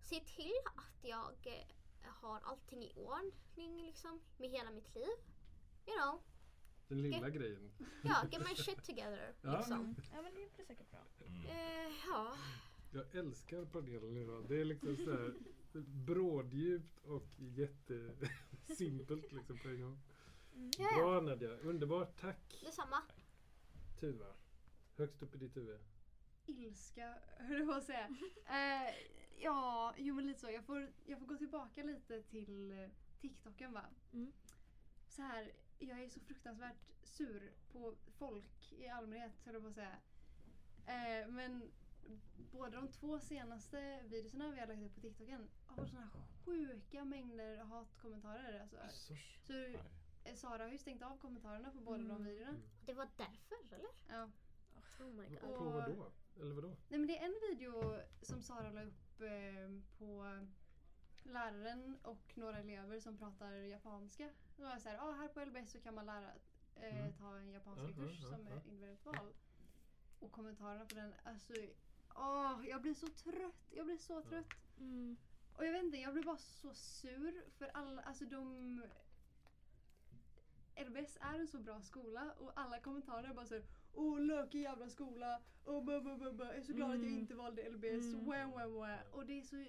se 0.00 0.20
till 0.20 0.52
att 0.64 1.04
jag 1.04 1.46
eh, 1.46 1.66
har 2.02 2.40
allting 2.40 2.82
i 2.82 2.92
ordning 2.96 3.86
liksom 3.86 4.20
med 4.36 4.50
hela 4.50 4.70
mitt 4.70 4.94
liv. 4.94 5.08
You 5.86 5.96
know, 5.98 6.22
Den 6.88 7.02
lilla 7.02 7.30
grejen. 7.30 7.72
ja, 8.02 8.16
get 8.30 8.48
my 8.48 8.56
shit 8.56 8.84
together. 8.84 9.34
Ja. 9.42 9.56
Liksom. 9.56 9.96
Ja 10.12 10.22
men 10.22 10.24
det 10.24 10.50
blir 10.56 10.66
säkert 10.66 10.90
bra. 10.90 11.00
Mm. 11.26 11.46
Eh, 11.46 11.92
ja. 12.06 12.36
Jag 12.92 13.14
älskar 13.14 13.64
panelen 13.64 14.16
idag. 14.16 14.48
Det 14.48 14.60
är 14.60 14.64
liksom 14.64 14.96
så 14.96 15.10
här 15.10 15.34
bråddjupt 15.78 17.06
och 17.06 17.28
jättesimpelt 17.38 19.32
liksom 19.32 19.58
på 19.58 19.68
en 19.68 19.82
gång. 19.82 19.98
Mm. 20.54 20.70
Bra 20.96 21.20
Nadja, 21.20 21.48
underbart. 21.48 22.20
Tack. 22.20 22.60
Detsamma. 22.64 23.02
Tuva. 24.00 24.34
Högst 24.96 25.22
upp 25.22 25.34
i 25.34 25.38
ditt 25.38 25.56
huvud. 25.56 25.80
ilska, 26.46 27.14
höll 27.38 27.58
jag 27.58 27.68
på 27.68 27.74
att 27.74 27.84
säga. 27.84 28.08
Eh, 28.46 28.94
ja, 29.38 29.94
jo 29.98 30.14
men 30.14 30.26
lite 30.26 30.40
så. 30.40 30.50
Jag 30.50 30.64
får, 30.64 30.92
jag 31.06 31.18
får 31.18 31.26
gå 31.26 31.36
tillbaka 31.36 31.82
lite 31.82 32.22
till 32.22 32.72
eh, 32.72 32.88
TikToken 33.20 33.72
va. 33.72 33.84
Mm. 34.12 34.32
Så 35.08 35.22
här, 35.22 35.52
jag 35.78 36.02
är 36.02 36.08
så 36.08 36.20
fruktansvärt 36.20 36.90
sur 37.02 37.52
på 37.72 37.94
folk 38.18 38.72
i 38.72 38.88
allmänhet 38.88 39.32
höll 39.44 39.54
jag 39.54 39.62
på 39.62 39.68
att 39.68 39.74
säga. 39.74 39.96
Eh, 40.86 41.28
men 41.28 41.62
båda 42.52 42.76
de 42.80 42.88
två 42.88 43.18
senaste 43.20 44.00
videorna 44.08 44.50
vi 44.50 44.60
har 44.60 44.66
lagt 44.66 44.82
upp 44.82 44.94
på 44.94 45.00
TikToken 45.00 45.48
har 45.66 45.86
såna 45.86 46.00
här 46.00 46.10
sjuka 46.44 47.04
mängder 47.04 47.56
hatkommentarer. 47.56 48.60
Alltså. 48.60 49.14
Så 49.46 49.54
eh, 50.24 50.34
Sara 50.34 50.62
har 50.64 50.70
ju 50.70 50.78
stängt 50.78 51.02
av 51.02 51.18
kommentarerna 51.18 51.70
på 51.70 51.80
båda 51.80 51.98
de 51.98 52.10
Mm. 52.10 52.24
videorna. 52.24 52.50
Mm. 52.50 52.62
Det 52.86 52.92
var 52.94 53.08
därför 53.16 53.74
eller? 53.74 53.90
Ja. 54.08 54.30
Oh 55.00 55.06
my 55.14 55.28
god. 55.28 55.42
Och- 55.50 55.58
På 55.58 55.64
vadå? 55.64 56.12
Eller 56.40 56.54
vadå? 56.54 56.68
Nej 56.88 56.98
men 56.98 57.06
det 57.06 57.18
är 57.18 57.24
en 57.24 57.40
video 57.50 58.00
som 58.22 58.42
Sara 58.42 58.70
la 58.70 58.82
upp 58.82 59.20
eh, 59.20 59.70
på 59.98 60.38
läraren 61.24 61.98
och 62.02 62.32
några 62.38 62.58
elever 62.58 63.00
som 63.00 63.18
pratar 63.18 63.52
japanska. 63.52 64.30
Och 64.56 64.82
så 64.82 64.88
här, 64.88 64.98
ah, 64.98 65.12
här 65.12 65.28
på 65.28 65.40
LBS 65.44 65.70
så 65.72 65.80
kan 65.80 65.94
man 65.94 66.06
lära 66.06 66.32
eh, 66.76 67.00
Mm. 67.00 67.12
ta 67.12 67.36
en 67.38 67.50
japanska 67.52 67.82
Ja, 67.84 67.90
ja, 67.90 67.94
kurs 67.96 68.18
ja, 68.22 68.28
som 68.28 68.46
ja. 68.46 68.52
är 68.54 68.66
individuellt 68.68 69.04
val. 69.06 69.32
Och 70.20 70.32
kommentarerna 70.32 70.84
på 70.84 70.94
den, 70.94 71.14
alltså 71.24 71.52
åh, 72.14 72.60
jag 72.68 72.82
blir 72.82 72.94
så 72.94 73.06
trött. 73.08 73.70
Jag 73.70 73.86
blir 73.86 73.96
så 73.98 74.22
trött. 74.22 74.46
Mm. 74.78 75.16
Och 75.56 75.66
jag 75.66 75.72
vet 75.72 75.82
inte, 75.84 75.98
jag 75.98 76.12
blir 76.12 76.24
bara 76.24 76.36
så 76.38 76.74
sur 76.74 77.44
för 77.58 77.70
alla, 77.74 78.02
alltså 78.02 78.24
de 78.24 78.82
LBS 80.86 81.18
är 81.20 81.38
en 81.38 81.48
så 81.48 81.58
bra 81.58 81.80
skola 81.82 82.32
och 82.38 82.52
alla 82.54 82.80
kommentarer 82.80 83.28
är 83.30 83.34
bara 83.34 83.46
såhär 83.46 83.64
Åh 83.94 84.20
lökig 84.20 84.60
jävla 84.62 84.88
skola, 84.88 85.40
åh 85.64 85.84
bö, 85.84 86.00
bö, 86.00 86.16
bö, 86.16 86.32
bö. 86.32 86.44
jag 86.44 86.56
är 86.56 86.62
så 86.62 86.72
glad 86.72 86.90
att 86.90 86.96
jag 86.96 87.06
Mm. 87.06 87.18
inte 87.18 87.34
valde 87.34 87.68
LBS, 87.70 88.04
Mm. 88.14 88.24
wah, 88.26 88.50
wah, 88.54 88.66
wah. 88.70 88.98
Och 89.12 89.26
det 89.26 89.38
är 89.38 89.42
så 89.42 89.66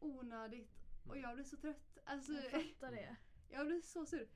onödigt 0.00 0.70
och 1.08 1.18
jag 1.18 1.34
blir 1.34 1.44
så 1.44 1.56
trött. 1.56 1.98
Alltså, 2.04 2.32
Jag 2.32 2.50
fattar 2.52 2.90
det. 2.90 3.16
jag 3.48 3.66
blir 3.66 3.80
så 3.80 4.06
sur. 4.06 4.28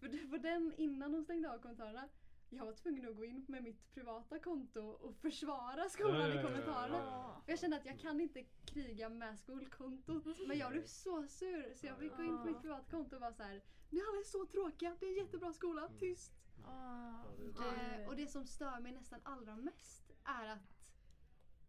För, 0.00 0.08
det- 0.08 0.28
för 0.28 0.38
den 0.38 0.74
innan 0.76 1.12
de 1.12 1.24
stängde 1.24 1.52
av 1.54 1.58
kommentarerna 1.58 2.08
jag 2.50 2.64
var 2.66 2.72
tvungen 2.72 3.08
att 3.08 3.16
gå 3.16 3.24
in 3.24 3.44
med 3.48 3.62
mitt 3.62 3.90
privata 3.94 4.38
konto 4.38 4.80
och 4.80 5.16
försvara 5.16 5.88
skolan 5.88 6.30
Ja, 6.30 6.40
i 6.40 6.42
kommentarerna. 6.42 6.96
ja, 6.98 7.42
jag 7.46 7.58
kände 7.58 7.76
att 7.76 7.86
jag 7.86 8.00
kan 8.00 8.20
inte 8.20 8.42
kriga 8.66 9.08
med 9.08 9.38
skolkontot. 9.38 10.26
Men 10.48 10.58
jag 10.58 10.72
blev 10.72 10.84
så 10.86 11.26
sur 11.28 11.74
så 11.74 11.86
jag 11.86 11.98
fick 11.98 12.16
gå 12.16 12.22
in 12.22 12.38
på 12.38 12.44
mitt 12.44 12.60
privata 12.60 12.90
konto 12.90 13.14
och 13.16 13.20
vara 13.20 13.32
så 13.32 13.42
här. 13.42 13.62
Ni 13.90 14.00
alla 14.00 14.18
är 14.20 14.24
så 14.24 14.46
tråkiga, 14.46 14.96
det 15.00 15.06
är 15.06 15.10
en 15.10 15.16
jättebra 15.24 15.52
skola, 15.52 15.86
Mm. 15.86 15.98
tyst. 15.98 16.32
Ah, 16.64 17.24
Eh, 17.76 18.08
och 18.08 18.16
det 18.16 18.26
som 18.26 18.46
stör 18.46 18.80
mig 18.80 18.92
nästan 18.92 19.20
allra 19.22 19.56
mest 19.56 20.10
är 20.24 20.48
att 20.48 20.76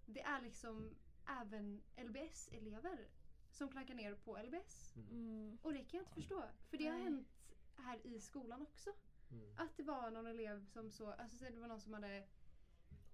det 0.05 0.21
är 0.21 0.41
liksom 0.41 0.95
även 1.41 1.81
LBS-elever 1.97 3.07
som 3.51 3.69
klankar 3.69 3.95
ner 3.95 4.15
på 4.15 4.37
LBS. 4.37 4.93
Mm. 5.11 5.57
Och 5.61 5.73
det 5.73 5.79
kan 5.83 5.97
jag 5.97 6.01
inte 6.01 6.13
förstå. 6.13 6.43
För 6.69 6.77
det 6.77 6.87
har 6.87 6.97
hänt 6.97 7.27
här 7.75 8.07
i 8.07 8.19
skolan 8.19 8.61
också. 8.61 8.89
Mm. 9.31 9.53
Att 9.57 9.77
det 9.77 9.83
var 9.83 10.11
någon 10.11 10.27
elev 10.27 10.65
som 10.65 10.91
så, 10.91 11.11
alltså 11.11 11.37
så 11.37 11.45
det 11.45 11.59
var 11.59 11.67
någon 11.67 11.81
som 11.81 11.93
hade 11.93 12.23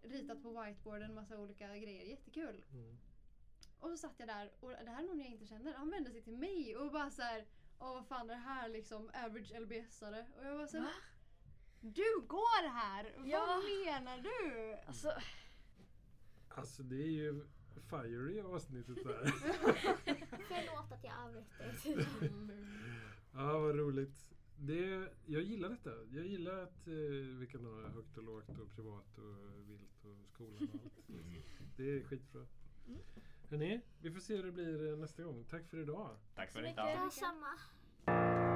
ritat 0.01 0.43
på 0.43 0.62
whiteboarden 0.62 1.15
massa 1.15 1.39
olika 1.39 1.77
grejer, 1.77 2.03
jättekul. 2.06 2.65
Mm. 2.71 2.97
Och 3.80 3.89
så 3.89 3.97
satt 3.97 4.19
jag 4.19 4.27
där 4.27 4.51
och 4.60 4.69
det 4.69 4.91
här 4.91 5.03
är 5.03 5.08
någon 5.08 5.19
jag 5.19 5.30
inte 5.30 5.45
känner. 5.45 5.73
Han 5.73 5.89
vände 5.89 6.12
sig 6.12 6.21
till 6.21 6.38
mig 6.38 6.77
och 6.77 6.91
bara 6.91 7.10
så 7.10 7.21
här. 7.21 7.45
Åh 7.80 7.93
vad 7.93 8.08
fan 8.08 8.30
är 8.30 8.34
det 8.34 8.39
här 8.39 8.69
liksom 8.69 9.10
average 9.13 9.51
LBS-are? 9.51 10.25
Och 10.38 10.45
jag 10.45 10.58
var 10.58 10.67
så 10.67 10.77
här, 10.77 10.84
Va? 10.84 10.91
Du 11.82 12.21
går 12.27 12.69
här! 12.69 13.15
Ja. 13.25 13.45
Vad 13.45 13.63
menar 13.63 14.17
du? 14.17 14.77
Alltså, 14.88 15.12
Alltså 16.49 16.84
det 16.84 16.95
är 16.95 17.12
ju 17.12 17.45
fiery 17.89 18.41
avsnittet 18.41 19.03
där. 19.03 19.25
Förlåt 20.47 20.91
att 20.91 21.03
jag 21.03 21.13
avbröt 21.19 21.84
dig. 21.84 22.08
ja, 23.34 23.60
vad 23.60 23.75
roligt. 23.75 24.37
Det, 24.60 25.10
jag 25.26 25.41
gillar 25.41 25.70
detta. 25.70 25.89
Jag 26.12 26.26
gillar 26.26 26.63
att 26.63 26.88
eh, 26.88 26.93
vi 27.39 27.48
kan 27.52 27.65
ha 27.65 27.89
högt 27.89 28.17
och 28.17 28.24
lågt 28.24 28.60
och 28.60 28.76
privat 28.76 29.17
och 29.17 29.70
vilt 29.70 30.06
och 30.06 30.30
skolan 30.34 30.70
och 30.74 30.80
allt. 30.84 31.08
Det 31.78 31.84
är 31.84 32.04
skitbra. 32.04 32.46
Mm. 32.88 33.00
Hörrni, 33.50 33.82
vi 34.02 34.12
får 34.12 34.20
se 34.20 34.36
hur 34.36 34.43
det 34.43 34.52
blir 34.52 34.91
eh, 34.91 34.98
nästa 34.98 35.24
gång. 35.24 35.46
Tack 35.50 35.70
för 35.70 35.78
idag. 35.78 36.17
Tack 36.36 36.52
för 36.52 36.72
idag. 36.72 37.06
Detsamma. 37.06 38.47